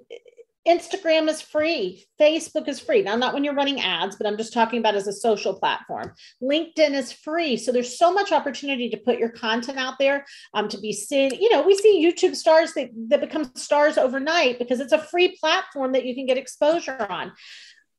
Instagram 0.67 1.29
is 1.29 1.41
free. 1.41 2.05
Facebook 2.21 2.69
is 2.69 2.81
free. 2.81 3.03
Now, 3.03 3.17
not 3.17 3.33
when 3.33 3.45
you're 3.45 3.55
running 3.55 3.81
ads, 3.81 4.17
but 4.17 4.27
I'm 4.27 4.37
just 4.37 4.53
talking 4.53 4.79
about 4.79 4.95
as 4.95 5.07
a 5.07 5.13
social 5.13 5.55
platform. 5.55 6.13
LinkedIn 6.43 6.91
is 6.91 7.13
free. 7.13 7.57
So 7.57 7.73
there's 7.73 7.99
so 7.99 8.13
much 8.13 8.33
opportunity 8.33 8.91
to 8.91 8.97
put 8.97 9.19
your 9.19 9.31
content 9.31 9.79
out 9.79 9.95
there 9.99 10.27
um, 10.55 10.69
to 10.69 10.79
be 10.79 10.93
seen. 10.93 11.31
You 11.33 11.51
know, 11.51 11.63
we 11.63 11.75
see 11.75 12.05
YouTube 12.05 12.35
stars 12.35 12.75
that, 12.75 12.91
that 13.09 13.21
become 13.21 13.51
stars 13.55 13.97
overnight 13.97 14.59
because 14.59 14.81
it's 14.81 14.93
a 14.93 14.99
free 14.99 15.37
platform 15.41 15.93
that 15.93 16.05
you 16.05 16.15
can 16.15 16.27
get 16.27 16.39
exposure 16.39 17.07
on. 17.09 17.33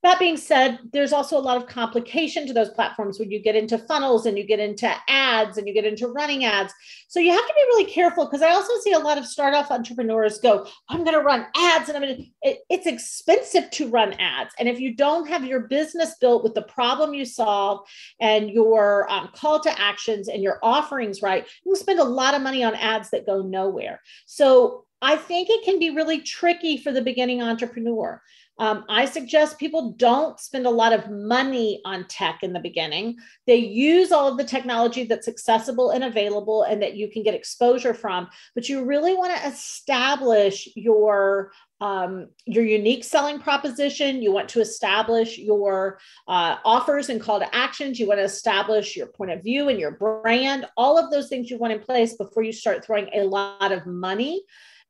That 0.01 0.17
being 0.17 0.37
said, 0.37 0.79
there's 0.93 1.11
also 1.11 1.37
a 1.37 1.41
lot 1.41 1.57
of 1.57 1.67
complication 1.67 2.47
to 2.47 2.53
those 2.53 2.69
platforms 2.69 3.19
when 3.19 3.31
you 3.31 3.41
get 3.41 3.55
into 3.55 3.77
funnels 3.77 4.25
and 4.25 4.37
you 4.37 4.45
get 4.45 4.59
into 4.59 4.89
ads 5.09 5.57
and 5.57 5.67
you 5.67 5.73
get 5.73 5.83
into 5.83 6.07
running 6.07 6.45
ads. 6.45 6.73
So 7.09 7.19
you 7.19 7.31
have 7.31 7.45
to 7.45 7.53
be 7.53 7.61
really 7.61 7.91
careful 7.91 8.25
because 8.25 8.41
I 8.41 8.51
also 8.51 8.73
see 8.81 8.93
a 8.93 8.99
lot 8.99 9.17
of 9.17 9.25
startup 9.25 9.69
entrepreneurs 9.69 10.39
go, 10.39 10.67
I'm 10.87 11.03
going 11.03 11.17
to 11.17 11.23
run 11.23 11.47
ads 11.55 11.89
and 11.89 11.97
I'm 11.97 12.03
going 12.03 12.15
to, 12.15 12.23
it, 12.43 12.59
it's 12.69 12.87
expensive 12.87 13.69
to 13.71 13.89
run 13.89 14.13
ads. 14.13 14.53
And 14.57 14.69
if 14.69 14.79
you 14.79 14.95
don't 14.95 15.27
have 15.27 15.43
your 15.43 15.61
business 15.61 16.15
built 16.21 16.43
with 16.43 16.53
the 16.53 16.61
problem 16.61 17.13
you 17.13 17.25
solve 17.25 17.85
and 18.21 18.49
your 18.49 19.11
um, 19.11 19.29
call 19.35 19.59
to 19.61 19.81
actions 19.81 20.29
and 20.29 20.41
your 20.41 20.59
offerings 20.63 21.21
right, 21.21 21.45
you 21.65 21.71
will 21.71 21.75
spend 21.75 21.99
a 21.99 22.03
lot 22.03 22.35
of 22.35 22.41
money 22.41 22.63
on 22.63 22.73
ads 22.75 23.09
that 23.09 23.25
go 23.25 23.41
nowhere. 23.41 24.01
So 24.25 24.85
I 25.01 25.15
think 25.15 25.49
it 25.49 25.63
can 25.63 25.79
be 25.79 25.89
really 25.89 26.21
tricky 26.21 26.77
for 26.77 26.91
the 26.91 27.01
beginning 27.01 27.41
entrepreneur. 27.41 28.21
Um, 28.59 28.83
I 28.89 29.05
suggest 29.05 29.57
people 29.57 29.91
don't 29.93 30.37
spend 30.39 30.65
a 30.65 30.69
lot 30.69 30.91
of 30.91 31.09
money 31.09 31.81
on 31.85 32.05
tech 32.07 32.39
in 32.43 32.51
the 32.51 32.59
beginning. 32.59 33.17
They 33.47 33.55
use 33.55 34.11
all 34.11 34.27
of 34.27 34.37
the 34.37 34.43
technology 34.43 35.05
that's 35.05 35.29
accessible 35.29 35.91
and 35.91 36.03
available 36.03 36.63
and 36.63 36.81
that 36.81 36.95
you 36.95 37.09
can 37.09 37.23
get 37.23 37.33
exposure 37.33 37.93
from, 37.93 38.27
but 38.55 38.67
you 38.67 38.83
really 38.83 39.15
want 39.15 39.35
to 39.35 39.47
establish 39.47 40.67
your 40.75 41.51
um, 41.81 42.27
your 42.45 42.65
unique 42.65 43.05
selling 43.05 43.39
proposition. 43.39 44.21
You 44.21 44.33
want 44.33 44.49
to 44.49 44.59
establish 44.59 45.37
your 45.37 45.97
uh, 46.27 46.57
offers 46.65 47.07
and 47.07 47.21
call 47.21 47.39
to 47.39 47.55
actions. 47.55 47.97
You 47.97 48.07
want 48.07 48.19
to 48.19 48.25
establish 48.25 48.97
your 48.97 49.07
point 49.07 49.31
of 49.31 49.41
view 49.43 49.69
and 49.69 49.79
your 49.79 49.91
brand. 49.91 50.65
All 50.75 50.97
of 50.97 51.09
those 51.09 51.29
things 51.29 51.49
you 51.49 51.57
want 51.57 51.71
in 51.71 51.79
place 51.79 52.15
before 52.15 52.43
you 52.43 52.51
start 52.51 52.83
throwing 52.83 53.07
a 53.13 53.23
lot 53.23 53.71
of 53.71 53.85
money 53.85 54.43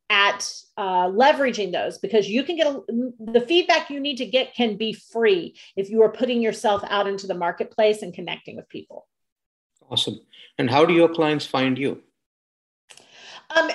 at 0.09 0.51
uh, 0.77 1.07
leveraging 1.07 1.71
those 1.71 1.97
because 1.99 2.27
you 2.27 2.43
can 2.43 2.55
get 2.55 2.67
a, 2.67 2.81
the 3.19 3.41
feedback 3.41 3.89
you 3.89 3.99
need 3.99 4.17
to 4.17 4.25
get 4.25 4.55
can 4.55 4.75
be 4.75 4.93
free 4.93 5.55
if 5.75 5.89
you 5.89 6.01
are 6.01 6.11
putting 6.11 6.41
yourself 6.41 6.83
out 6.89 7.07
into 7.07 7.27
the 7.27 7.33
marketplace 7.33 8.01
and 8.01 8.13
connecting 8.13 8.55
with 8.55 8.67
people. 8.69 9.07
Awesome. 9.89 10.19
And 10.57 10.69
how 10.69 10.85
do 10.85 10.93
your 10.93 11.09
clients 11.09 11.45
find 11.45 11.77
you? 11.77 12.01
Um, 13.55 13.71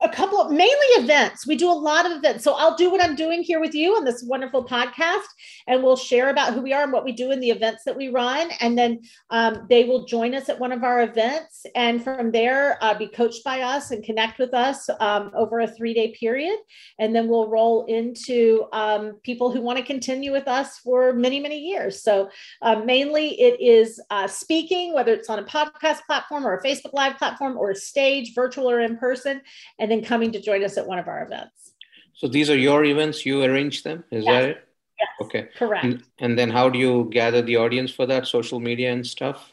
a 0.00 0.08
couple 0.08 0.40
of 0.40 0.50
mainly 0.50 0.86
events. 0.96 1.46
We 1.46 1.56
do 1.56 1.68
a 1.68 1.72
lot 1.72 2.06
of 2.06 2.12
events. 2.12 2.44
So 2.44 2.54
I'll 2.54 2.76
do 2.76 2.90
what 2.90 3.02
I'm 3.02 3.16
doing 3.16 3.42
here 3.42 3.58
with 3.58 3.74
you 3.74 3.96
on 3.96 4.04
this 4.04 4.22
wonderful 4.22 4.64
podcast, 4.64 5.26
and 5.66 5.82
we'll 5.82 5.96
share 5.96 6.30
about 6.30 6.54
who 6.54 6.60
we 6.60 6.72
are 6.72 6.84
and 6.84 6.92
what 6.92 7.04
we 7.04 7.12
do 7.12 7.32
in 7.32 7.40
the 7.40 7.50
events 7.50 7.82
that 7.84 7.96
we 7.96 8.08
run. 8.08 8.50
And 8.60 8.78
then 8.78 9.00
um, 9.30 9.66
they 9.68 9.84
will 9.84 10.04
join 10.04 10.34
us 10.34 10.48
at 10.48 10.58
one 10.58 10.70
of 10.70 10.84
our 10.84 11.02
events, 11.02 11.66
and 11.74 12.02
from 12.02 12.30
there, 12.30 12.78
uh, 12.80 12.96
be 12.96 13.08
coached 13.08 13.42
by 13.42 13.62
us 13.62 13.90
and 13.90 14.04
connect 14.04 14.38
with 14.38 14.54
us 14.54 14.88
um, 15.00 15.32
over 15.34 15.60
a 15.60 15.68
three 15.68 15.94
day 15.94 16.14
period. 16.18 16.58
And 17.00 17.14
then 17.14 17.26
we'll 17.26 17.48
roll 17.48 17.84
into 17.86 18.66
um, 18.72 19.14
people 19.24 19.50
who 19.50 19.60
want 19.60 19.78
to 19.78 19.84
continue 19.84 20.30
with 20.30 20.46
us 20.46 20.78
for 20.78 21.12
many, 21.12 21.40
many 21.40 21.58
years. 21.58 22.02
So 22.02 22.30
uh, 22.62 22.76
mainly 22.76 23.40
it 23.40 23.60
is 23.60 24.00
uh, 24.10 24.28
speaking, 24.28 24.94
whether 24.94 25.12
it's 25.12 25.28
on 25.28 25.40
a 25.40 25.44
podcast 25.44 26.02
platform 26.06 26.46
or 26.46 26.56
a 26.56 26.62
Facebook 26.62 26.92
Live 26.92 27.16
platform 27.16 27.56
or 27.56 27.70
a 27.70 27.74
stage, 27.74 28.34
virtual 28.34 28.70
or 28.70 28.80
in 28.80 28.96
person. 28.96 29.40
And 29.78 29.87
and 29.88 30.02
then 30.02 30.06
coming 30.06 30.30
to 30.32 30.40
join 30.40 30.62
us 30.62 30.76
at 30.76 30.86
one 30.86 30.98
of 30.98 31.08
our 31.08 31.22
events. 31.24 31.72
So 32.12 32.28
these 32.28 32.50
are 32.50 32.56
your 32.56 32.84
events, 32.84 33.24
you 33.24 33.42
arrange 33.42 33.84
them, 33.84 34.04
is 34.10 34.24
yes. 34.26 34.32
that 34.32 34.48
it? 34.50 34.68
Yes. 35.00 35.08
Okay. 35.22 35.48
Correct. 35.56 35.84
And, 35.84 36.02
and, 36.18 36.38
then 36.38 36.50
how 36.50 36.68
do 36.68 36.78
you 36.78 37.08
gather 37.10 37.40
the 37.40 37.56
audience 37.56 37.90
for 37.90 38.04
that? 38.04 38.26
Social 38.26 38.60
media 38.60 38.92
and 38.92 39.06
stuff? 39.06 39.52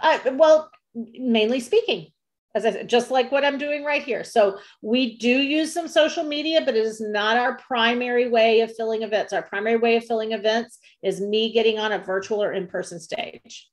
Uh, 0.00 0.18
well, 0.32 0.70
mainly 0.94 1.60
speaking, 1.60 2.08
as 2.56 2.64
I 2.64 2.72
said, 2.72 2.88
just 2.88 3.10
like 3.10 3.30
what 3.30 3.44
I'm 3.44 3.58
doing 3.58 3.84
right 3.84 4.02
here. 4.02 4.24
So 4.24 4.58
we 4.82 5.16
do 5.18 5.28
use 5.28 5.72
some 5.72 5.86
social 5.86 6.24
media, 6.24 6.62
but 6.64 6.74
it 6.74 6.84
is 6.84 7.00
not 7.00 7.36
our 7.36 7.58
primary 7.58 8.28
way 8.28 8.62
of 8.62 8.74
filling 8.74 9.02
events. 9.02 9.32
Our 9.32 9.42
primary 9.42 9.76
way 9.76 9.96
of 9.96 10.04
filling 10.06 10.32
events 10.32 10.78
is 11.04 11.20
me 11.20 11.52
getting 11.52 11.78
on 11.78 11.92
a 11.92 11.98
virtual 11.98 12.42
or 12.42 12.52
in 12.52 12.66
person 12.66 12.98
stage. 12.98 13.68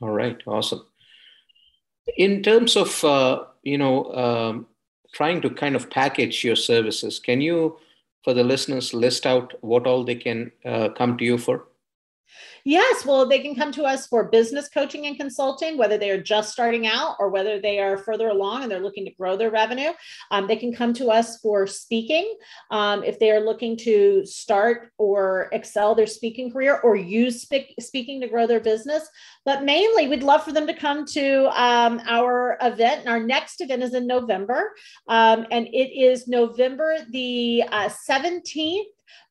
All 0.00 0.10
right. 0.10 0.42
Awesome. 0.46 0.82
In 2.16 2.42
terms 2.42 2.76
of, 2.76 3.04
uh, 3.04 3.44
you 3.62 3.78
know, 3.78 4.12
um, 4.14 4.66
trying 5.16 5.40
to 5.40 5.48
kind 5.48 5.74
of 5.74 5.88
package 5.88 6.44
your 6.44 6.56
services. 6.56 7.18
Can 7.18 7.40
you, 7.40 7.78
for 8.22 8.34
the 8.34 8.44
listeners, 8.44 8.92
list 8.92 9.24
out 9.24 9.54
what 9.62 9.86
all 9.86 10.04
they 10.04 10.14
can 10.14 10.52
uh, 10.64 10.90
come 10.90 11.16
to 11.16 11.24
you 11.24 11.38
for? 11.38 11.64
Yes, 12.64 13.06
well, 13.06 13.28
they 13.28 13.38
can 13.38 13.54
come 13.54 13.72
to 13.72 13.84
us 13.84 14.06
for 14.06 14.28
business 14.28 14.68
coaching 14.68 15.06
and 15.06 15.16
consulting, 15.16 15.78
whether 15.78 15.98
they 15.98 16.10
are 16.10 16.20
just 16.20 16.52
starting 16.52 16.86
out 16.86 17.16
or 17.18 17.28
whether 17.30 17.60
they 17.60 17.78
are 17.78 17.98
further 17.98 18.28
along 18.28 18.62
and 18.62 18.70
they're 18.70 18.80
looking 18.80 19.04
to 19.04 19.12
grow 19.12 19.36
their 19.36 19.50
revenue. 19.50 19.90
Um, 20.30 20.46
they 20.46 20.56
can 20.56 20.72
come 20.72 20.92
to 20.94 21.08
us 21.08 21.38
for 21.40 21.66
speaking 21.66 22.34
um, 22.70 23.04
if 23.04 23.18
they 23.18 23.30
are 23.30 23.40
looking 23.40 23.76
to 23.78 24.24
start 24.26 24.90
or 24.98 25.48
excel 25.52 25.94
their 25.94 26.06
speaking 26.06 26.50
career 26.50 26.80
or 26.82 26.96
use 26.96 27.42
speak, 27.42 27.74
speaking 27.78 28.20
to 28.20 28.28
grow 28.28 28.46
their 28.46 28.60
business. 28.60 29.08
But 29.44 29.64
mainly, 29.64 30.08
we'd 30.08 30.22
love 30.22 30.42
for 30.42 30.52
them 30.52 30.66
to 30.66 30.74
come 30.74 31.04
to 31.06 31.46
um, 31.60 32.00
our 32.06 32.58
event. 32.60 33.00
And 33.00 33.08
our 33.08 33.20
next 33.20 33.60
event 33.60 33.82
is 33.82 33.94
in 33.94 34.06
November, 34.06 34.72
um, 35.08 35.46
and 35.50 35.68
it 35.68 35.96
is 35.96 36.26
November 36.26 36.96
the 37.10 37.62
uh, 37.70 37.88
17th 38.10 38.84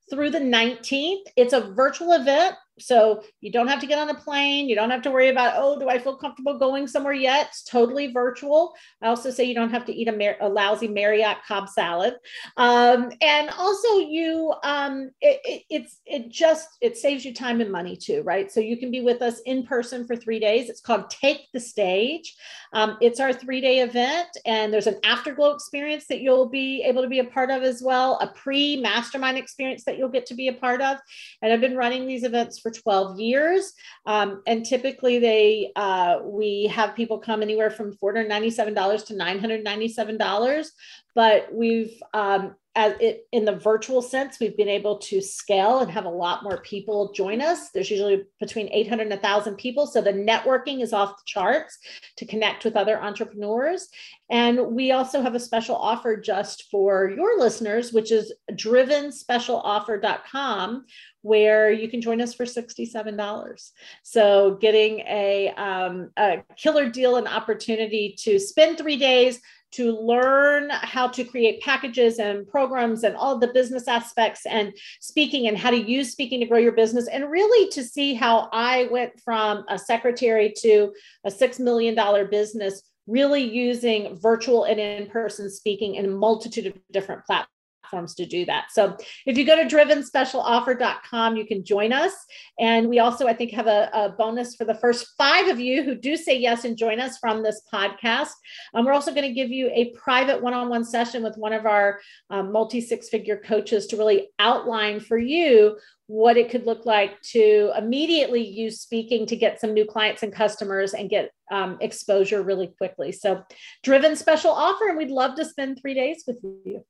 through 0.09 0.29
the 0.29 0.39
19th. 0.39 1.23
It's 1.35 1.53
a 1.53 1.73
virtual 1.73 2.13
event 2.13 2.55
So 2.79 3.23
you 3.41 3.51
don't 3.51 3.67
have 3.67 3.79
to 3.79 3.87
get 3.87 3.99
on 3.99 4.09
a 4.09 4.15
plane. 4.15 4.67
You 4.67 4.75
don't 4.75 4.89
have 4.89 5.01
to 5.03 5.11
worry 5.11 5.29
about, 5.29 5.53
oh, 5.55 5.79
do 5.79 5.87
I 5.87 5.97
feel 5.97 6.17
comfortable 6.17 6.59
going 6.59 6.87
somewhere 6.87 7.13
yet? 7.13 7.47
It's 7.49 7.63
totally 7.63 8.11
virtual. 8.11 8.73
I 9.01 9.07
also 9.07 9.31
say 9.31 9.45
you 9.45 9.55
don't 9.55 9.69
have 9.69 9.85
to 9.85 9.93
eat 9.93 10.07
a, 10.07 10.11
Mar- 10.11 10.37
a 10.41 10.49
lousy 10.49 10.87
Marriott 10.87 11.37
Cobb 11.47 11.69
salad. 11.69 12.15
Um, 12.57 13.11
and 13.21 13.49
also 13.51 13.99
you, 13.99 14.53
um, 14.63 15.11
it, 15.21 15.39
it, 15.45 15.63
it's, 15.69 16.01
it 16.05 16.29
just, 16.29 16.67
it 16.81 16.97
saves 16.97 17.23
you 17.23 17.33
time 17.33 17.61
and 17.61 17.71
money 17.71 17.95
too, 17.95 18.21
right? 18.23 18.51
So 18.51 18.59
you 18.59 18.77
can 18.77 18.91
be 18.91 19.01
with 19.01 19.21
us 19.21 19.39
in 19.45 19.65
person 19.65 20.05
for 20.05 20.15
three 20.15 20.39
days. 20.39 20.69
It's 20.69 20.81
called 20.81 21.09
Take 21.09 21.47
the 21.53 21.59
Stage. 21.59 22.35
Um, 22.73 22.97
it's 22.99 23.21
our 23.21 23.31
three 23.31 23.61
day 23.61 23.79
event 23.79 24.27
and 24.45 24.73
there's 24.73 24.87
an 24.87 24.99
afterglow 25.03 25.51
experience 25.51 26.07
that 26.07 26.19
you'll 26.19 26.49
be 26.49 26.83
able 26.83 27.01
to 27.03 27.07
be 27.07 27.19
a 27.19 27.25
part 27.25 27.51
of 27.51 27.63
as 27.63 27.81
well, 27.81 28.17
a 28.19 28.27
pre 28.27 28.75
mastermind 28.75 29.37
experience 29.37 29.85
that 29.85 29.97
you'll 29.97 30.09
get 30.09 30.25
to 30.25 30.35
be 30.35 30.49
a 30.49 30.53
part 30.53 30.81
of. 30.81 30.97
And 31.41 31.53
I've 31.53 31.61
been 31.61 31.77
running 31.77 32.05
these 32.05 32.23
events 32.23 32.64
for 32.65 32.71
12 32.71 33.19
years. 33.19 33.73
Um, 34.07 34.41
and 34.47 34.65
typically 34.65 35.19
they, 35.19 35.71
uh, 35.75 36.17
we 36.23 36.65
have 36.65 36.95
people 36.95 37.19
come 37.19 37.43
anywhere 37.43 37.69
from 37.69 37.93
$497 37.93 39.05
to 39.05 39.13
$997, 39.13 40.67
but 41.13 41.53
we've, 41.53 42.01
um, 42.15 42.55
as 42.75 42.93
it 42.99 43.25
in 43.31 43.45
the 43.45 43.55
virtual 43.55 44.01
sense, 44.01 44.37
we've 44.39 44.57
been 44.57 44.67
able 44.67 44.97
to 44.97 45.21
scale 45.21 45.79
and 45.79 45.89
have 45.89 46.03
a 46.03 46.09
lot 46.09 46.43
more 46.43 46.57
people 46.57 47.13
join 47.13 47.41
us. 47.41 47.69
There's 47.71 47.89
usually 47.89 48.25
between 48.39 48.67
800 48.69 49.03
and 49.03 49.11
1,000 49.11 49.55
people. 49.55 49.87
So 49.87 50.01
the 50.01 50.11
networking 50.11 50.81
is 50.81 50.91
off 50.91 51.15
the 51.15 51.23
charts 51.25 51.79
to 52.17 52.25
connect 52.25 52.65
with 52.65 52.75
other 52.75 53.01
entrepreneurs. 53.01 53.87
And 54.29 54.75
we 54.75 54.91
also 54.91 55.21
have 55.21 55.35
a 55.35 55.39
special 55.39 55.77
offer 55.77 56.17
just 56.17 56.65
for 56.69 57.09
your 57.09 57.39
listeners, 57.39 57.93
which 57.93 58.11
is 58.11 58.33
drivenspecialoffer.com, 58.51 60.85
where 61.21 61.71
you 61.71 61.87
can 61.87 62.01
join 62.01 62.19
us 62.19 62.33
for 62.33 62.43
$67. 62.43 63.71
So 64.03 64.57
getting 64.59 64.99
a, 64.99 65.53
um, 65.55 66.11
a 66.17 66.43
killer 66.57 66.89
deal 66.89 67.15
and 67.15 67.27
opportunity 67.27 68.17
to 68.19 68.37
spend 68.37 68.77
three 68.77 68.97
days 68.97 69.39
to 69.71 69.91
learn 69.99 70.69
how 70.69 71.07
to 71.07 71.23
create 71.23 71.61
packages 71.61 72.19
and 72.19 72.47
programs 72.47 73.03
and 73.03 73.15
all 73.15 73.37
the 73.37 73.47
business 73.47 73.87
aspects 73.87 74.45
and 74.45 74.73
speaking 75.01 75.47
and 75.47 75.57
how 75.57 75.69
to 75.69 75.77
use 75.77 76.11
speaking 76.11 76.39
to 76.39 76.45
grow 76.45 76.59
your 76.59 76.71
business 76.71 77.07
and 77.07 77.29
really 77.29 77.69
to 77.69 77.83
see 77.83 78.13
how 78.13 78.49
I 78.53 78.87
went 78.91 79.19
from 79.19 79.65
a 79.67 79.77
secretary 79.77 80.53
to 80.61 80.93
a 81.25 81.29
$6 81.29 81.59
million 81.59 81.95
business 82.29 82.83
really 83.07 83.43
using 83.43 84.17
virtual 84.19 84.63
and 84.63 84.79
in-person 84.79 85.49
speaking 85.49 85.95
in 85.95 86.05
a 86.05 86.09
multitude 86.09 86.65
of 86.65 86.73
different 86.91 87.23
platforms 87.25 87.54
platforms 87.95 88.15
to 88.15 88.25
do 88.25 88.45
that. 88.45 88.65
So 88.71 88.97
if 89.25 89.37
you 89.37 89.45
go 89.45 89.55
to 89.55 89.63
drivenspecialoffer.com, 89.63 91.37
you 91.37 91.45
can 91.45 91.63
join 91.63 91.93
us. 91.93 92.13
And 92.59 92.89
we 92.89 92.99
also, 92.99 93.27
I 93.27 93.33
think, 93.33 93.51
have 93.51 93.67
a, 93.67 93.89
a 93.93 94.09
bonus 94.09 94.55
for 94.55 94.65
the 94.65 94.75
first 94.75 95.07
five 95.17 95.47
of 95.47 95.59
you 95.59 95.83
who 95.83 95.95
do 95.95 96.17
say 96.17 96.37
yes 96.37 96.65
and 96.65 96.77
join 96.77 96.99
us 96.99 97.17
from 97.17 97.43
this 97.43 97.61
podcast. 97.73 98.33
Um, 98.73 98.85
we're 98.85 98.93
also 98.93 99.13
going 99.13 99.27
to 99.27 99.33
give 99.33 99.49
you 99.49 99.69
a 99.73 99.91
private 99.91 100.41
one 100.41 100.53
on 100.53 100.69
one 100.69 100.83
session 100.83 101.23
with 101.23 101.37
one 101.37 101.53
of 101.53 101.65
our 101.65 101.99
um, 102.29 102.51
multi 102.51 102.81
six 102.81 103.09
figure 103.09 103.37
coaches 103.37 103.87
to 103.87 103.97
really 103.97 104.29
outline 104.39 104.99
for 104.99 105.17
you 105.17 105.77
what 106.07 106.37
it 106.37 106.51
could 106.51 106.67
look 106.67 106.85
like 106.85 107.19
to 107.21 107.71
immediately 107.75 108.45
use 108.45 108.79
speaking 108.79 109.25
to 109.25 109.35
get 109.35 109.59
some 109.59 109.73
new 109.73 109.85
clients 109.85 110.21
and 110.21 110.31
customers 110.31 110.93
and 110.93 111.09
get 111.09 111.31
um, 111.51 111.77
exposure 111.81 112.43
really 112.43 112.67
quickly. 112.67 113.11
So, 113.11 113.43
driven 113.83 114.15
special 114.15 114.51
offer, 114.51 114.87
and 114.87 114.97
we'd 114.97 115.09
love 115.09 115.35
to 115.35 115.45
spend 115.45 115.79
three 115.81 115.95
days 115.95 116.23
with 116.27 116.37
you. 116.43 116.85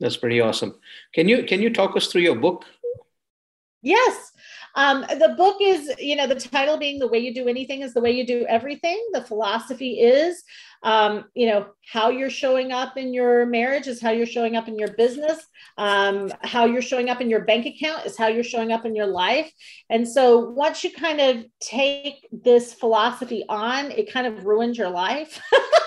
That's 0.00 0.16
pretty 0.16 0.40
awesome. 0.40 0.78
Can 1.14 1.28
you 1.28 1.44
can 1.44 1.62
you 1.62 1.72
talk 1.72 1.96
us 1.96 2.08
through 2.08 2.22
your 2.22 2.36
book? 2.36 2.64
Yes. 3.82 4.32
Um, 4.74 5.06
the 5.08 5.34
book 5.38 5.56
is, 5.60 5.90
you 5.98 6.16
know, 6.16 6.26
the 6.26 6.34
title 6.34 6.76
being 6.76 6.98
The 6.98 7.08
Way 7.08 7.20
You 7.20 7.32
Do 7.32 7.48
Anything 7.48 7.80
is 7.80 7.94
the 7.94 8.00
Way 8.00 8.10
You 8.12 8.26
Do 8.26 8.44
Everything. 8.46 9.02
The 9.12 9.22
philosophy 9.22 10.00
is, 10.00 10.42
um, 10.82 11.24
you 11.34 11.46
know, 11.46 11.68
how 11.90 12.10
you're 12.10 12.28
showing 12.28 12.72
up 12.72 12.98
in 12.98 13.14
your 13.14 13.46
marriage 13.46 13.86
is 13.86 14.02
how 14.02 14.10
you're 14.10 14.26
showing 14.26 14.54
up 14.54 14.68
in 14.68 14.78
your 14.78 14.92
business. 14.92 15.46
Um, 15.78 16.30
how 16.42 16.66
you're 16.66 16.82
showing 16.82 17.08
up 17.08 17.22
in 17.22 17.30
your 17.30 17.44
bank 17.44 17.64
account 17.64 18.04
is 18.04 18.18
how 18.18 18.26
you're 18.26 18.44
showing 18.44 18.70
up 18.70 18.84
in 18.84 18.94
your 18.94 19.06
life. 19.06 19.50
And 19.88 20.06
so 20.06 20.40
once 20.50 20.84
you 20.84 20.92
kind 20.92 21.20
of 21.20 21.44
take 21.60 22.26
this 22.30 22.74
philosophy 22.74 23.44
on, 23.48 23.90
it 23.92 24.12
kind 24.12 24.26
of 24.26 24.44
ruins 24.44 24.76
your 24.76 24.90
life. 24.90 25.40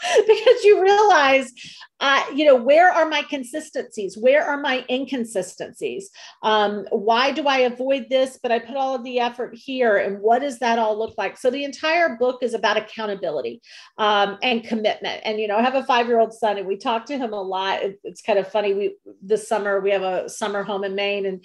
because 0.26 0.64
you 0.64 0.82
realize 0.82 1.52
uh, 2.00 2.24
you 2.34 2.46
know, 2.46 2.56
where 2.56 2.90
are 2.90 3.06
my 3.06 3.22
consistencies? 3.22 4.16
Where 4.16 4.42
are 4.42 4.58
my 4.58 4.86
inconsistencies? 4.88 6.10
Um, 6.42 6.86
why 6.90 7.30
do 7.30 7.46
I 7.46 7.58
avoid 7.58 8.06
this, 8.08 8.38
but 8.42 8.50
I 8.50 8.58
put 8.58 8.76
all 8.76 8.94
of 8.94 9.04
the 9.04 9.20
effort 9.20 9.54
here? 9.54 9.98
And 9.98 10.18
what 10.20 10.40
does 10.40 10.58
that 10.60 10.78
all 10.78 10.98
look 10.98 11.14
like? 11.18 11.36
So 11.36 11.50
the 11.50 11.64
entire 11.64 12.16
book 12.16 12.42
is 12.42 12.54
about 12.54 12.78
accountability 12.78 13.60
um, 13.98 14.38
and 14.42 14.64
commitment. 14.64 15.20
And, 15.26 15.38
you 15.38 15.46
know, 15.46 15.58
I 15.58 15.62
have 15.62 15.74
a 15.74 15.84
five 15.84 16.06
year 16.08 16.18
old 16.18 16.32
son 16.32 16.56
and 16.56 16.66
we 16.66 16.78
talk 16.78 17.04
to 17.06 17.18
him 17.18 17.34
a 17.34 17.42
lot. 17.42 17.82
It, 17.82 18.00
it's 18.02 18.22
kind 18.22 18.38
of 18.38 18.48
funny. 18.48 18.72
We, 18.72 18.96
this 19.20 19.46
summer, 19.46 19.80
we 19.80 19.90
have 19.90 20.02
a 20.02 20.28
summer 20.30 20.62
home 20.62 20.84
in 20.84 20.94
Maine 20.94 21.26
and 21.26 21.44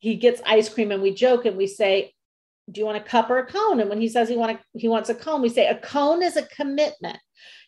he 0.00 0.16
gets 0.16 0.42
ice 0.44 0.68
cream 0.68 0.90
and 0.90 1.02
we 1.02 1.14
joke 1.14 1.46
and 1.46 1.56
we 1.56 1.68
say, 1.68 2.12
do 2.68 2.80
you 2.80 2.86
want 2.86 2.98
a 2.98 3.00
cup 3.00 3.30
or 3.30 3.38
a 3.38 3.46
cone? 3.46 3.78
And 3.78 3.88
when 3.88 4.00
he 4.00 4.08
says 4.08 4.28
he 4.28 4.36
want 4.36 4.58
a, 4.58 4.78
he 4.78 4.88
wants 4.88 5.08
a 5.08 5.14
cone, 5.14 5.40
we 5.40 5.50
say 5.50 5.68
a 5.68 5.78
cone 5.78 6.22
is 6.22 6.36
a 6.36 6.46
commitment 6.46 7.18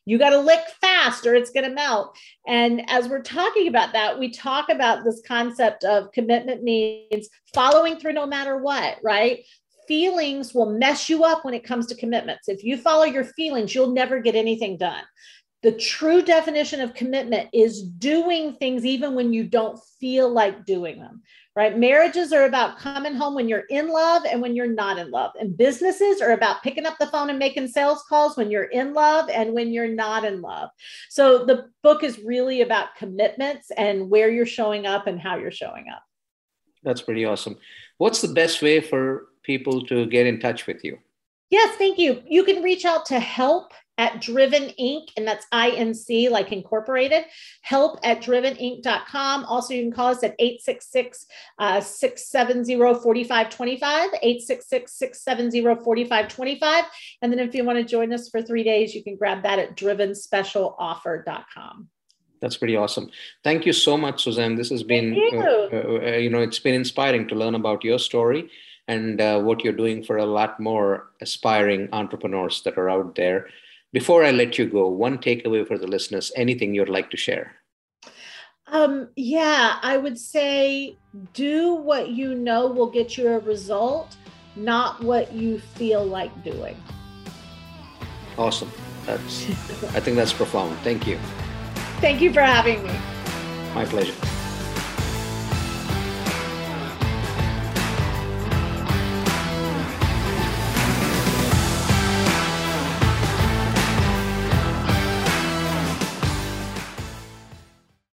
you 0.07 0.19
got 0.19 0.31
to 0.31 0.39
lick 0.39 0.61
fast 0.81 1.27
or 1.27 1.35
it's 1.35 1.51
going 1.51 1.69
to 1.69 1.75
melt. 1.75 2.17
And 2.47 2.89
as 2.89 3.09
we're 3.09 3.23
talking 3.23 3.69
about 3.69 3.93
that, 3.93 4.19
we 4.19 4.31
talk 4.31 4.69
about 4.71 5.05
this 5.05 5.21
concept 5.27 5.85
of 5.85 6.13
commitment 6.13 6.63
means 6.63 7.29
following 7.53 7.99
through 7.99 8.13
no 8.13 8.27
matter 8.27 8.57
what, 8.57 8.99
right? 9.03 9.45
Feelings 9.89 10.55
will 10.55 10.71
mess 10.79 11.09
you 11.09 11.25
up 11.25 11.45
when 11.45 11.55
it 11.55 11.65
comes 11.65 11.87
to 11.89 11.97
commitments. 11.97 12.49
If 12.49 12.65
you 12.65 12.77
follow 12.77 13.05
your 13.05 13.25
feelings, 13.25 13.75
you'll 13.75 13.93
never 13.93 14.21
get 14.21 14.37
anything 14.37 14.79
done. 14.79 15.03
The 15.67 15.73
true 15.73 16.23
definition 16.23 16.81
of 16.81 16.95
commitment 16.95 17.51
is 17.53 17.83
doing 17.83 18.55
things 18.55 18.87
even 18.87 19.17
when 19.17 19.33
you 19.33 19.43
don't 19.43 19.77
feel 19.99 20.29
like 20.29 20.65
doing 20.65 21.01
them, 21.01 21.23
right? 21.57 21.77
Marriages 21.77 22.33
are 22.33 22.45
about 22.45 22.79
coming 22.79 23.17
home 23.17 23.35
when 23.35 23.49
you're 23.49 23.65
in 23.69 23.89
love 23.89 24.23
and 24.31 24.41
when 24.41 24.55
you're 24.55 24.69
not 24.69 24.97
in 24.97 25.11
love. 25.11 25.33
And 25.41 25.59
businesses 25.59 26.21
are 26.21 26.31
about 26.31 26.63
picking 26.63 26.87
up 26.87 26.99
the 27.01 27.09
phone 27.09 27.31
and 27.31 27.39
making 27.41 27.67
sales 27.67 28.05
calls 28.09 28.37
when 28.37 28.49
you're 28.49 28.67
in 28.67 28.95
love 28.95 29.29
and 29.29 29.55
when 29.55 29.73
you're 29.73 29.89
not 29.89 30.25
in 30.25 30.41
love. 30.41 30.71
So 31.11 31.45
the 31.45 31.65
book 31.83 32.05
is 32.05 32.21
really 32.21 32.61
about 32.61 32.95
commitments 32.95 33.73
and 33.77 34.09
where 34.09 34.31
you're 34.31 34.47
showing 34.47 34.87
up 34.87 35.09
and 35.09 35.21
how 35.21 35.37
you're 35.37 35.51
showing 35.51 35.87
up. 35.93 36.05
That's 36.85 37.03
pretty 37.03 37.25
awesome. 37.25 37.57
What's 37.99 38.23
the 38.23 38.33
best 38.33 38.63
way 38.63 38.81
for 38.81 39.31
people 39.43 39.85
to 39.87 40.07
get 40.07 40.29
in 40.29 40.39
touch 40.39 40.69
with 40.69 40.85
you? 40.85 40.99
Yes, 41.51 41.77
thank 41.77 41.99
you. 41.99 42.23
You 42.25 42.45
can 42.45 42.63
reach 42.63 42.85
out 42.85 43.07
to 43.07 43.19
help 43.19 43.73
at 43.99 44.21
Driven 44.21 44.71
Inc., 44.81 45.09
and 45.17 45.27
that's 45.27 45.47
INC, 45.53 46.31
like 46.31 46.53
incorporated. 46.53 47.25
Help 47.63 47.99
at 48.03 48.21
driveninc.com. 48.21 49.45
Also, 49.47 49.73
you 49.75 49.83
can 49.83 49.93
call 49.93 50.09
us 50.09 50.23
at 50.23 50.37
866 50.39 51.27
670 51.59 52.77
4525, 52.77 54.11
866 54.23 54.93
670 54.93 55.63
4525. 55.63 56.85
And 57.23 57.33
then 57.33 57.39
if 57.39 57.55
you 57.55 57.65
want 57.65 57.79
to 57.79 57.85
join 57.85 58.13
us 58.13 58.29
for 58.29 58.43
three 58.43 58.63
days, 58.63 58.95
you 58.95 59.03
can 59.03 59.17
grab 59.17 59.43
that 59.43 59.59
at 59.59 59.75
drivenspecialoffer.com. 59.77 61.89
That's 62.41 62.57
pretty 62.57 62.77
awesome. 62.77 63.11
Thank 63.43 63.67
you 63.67 63.73
so 63.73 63.97
much, 63.97 64.23
Suzanne. 64.23 64.57
This 64.57 64.71
has 64.71 64.83
been, 64.83 65.15
you. 65.15 65.39
Uh, 65.39 65.77
uh, 65.77 66.19
you 66.19 66.31
know, 66.31 66.41
it's 66.41 66.59
been 66.59 66.75
inspiring 66.75 67.27
to 67.29 67.35
learn 67.35 67.55
about 67.55 67.83
your 67.83 67.99
story 67.99 68.51
and 68.89 69.21
uh, 69.21 69.41
what 69.41 69.65
you're 69.65 69.73
doing 69.73 70.05
for 70.05 70.19
a 70.19 70.27
lot 70.27 70.61
more 70.61 71.11
aspiring 71.21 71.89
entrepreneurs 71.93 72.63
that 72.63 72.79
are 72.79 72.89
out 72.89 73.15
there. 73.15 73.49
Before 73.93 74.25
I 74.25 74.31
let 74.31 74.59
you 74.59 74.67
go, 74.67 74.89
one 74.89 75.19
takeaway 75.19 75.67
for 75.67 75.79
the 75.79 75.87
listeners, 75.87 76.33
anything 76.37 76.75
you'd 76.75 76.89
like 76.89 77.11
to 77.11 77.17
share? 77.17 77.57
Um, 78.69 79.09
yeah, 79.15 79.79
I 79.83 79.97
would 79.97 80.19
say 80.19 80.99
do 81.33 81.75
what 81.75 82.11
you 82.11 82.35
know 82.35 82.67
will 82.67 82.91
get 82.91 83.17
you 83.17 83.29
a 83.29 83.39
result, 83.39 84.17
not 84.57 85.03
what 85.03 85.33
you 85.33 85.61
feel 85.61 86.05
like 86.05 86.33
doing. 86.43 86.77
Awesome. 88.37 88.71
That's 89.07 89.49
I 89.95 90.01
think 90.01 90.17
that's 90.17 90.33
profound. 90.33 90.77
Thank 90.81 91.07
you. 91.07 91.19
Thank 92.01 92.21
you 92.21 92.33
for 92.33 92.43
having 92.43 92.83
me. 92.83 92.93
My 93.73 93.85
pleasure. 93.85 94.15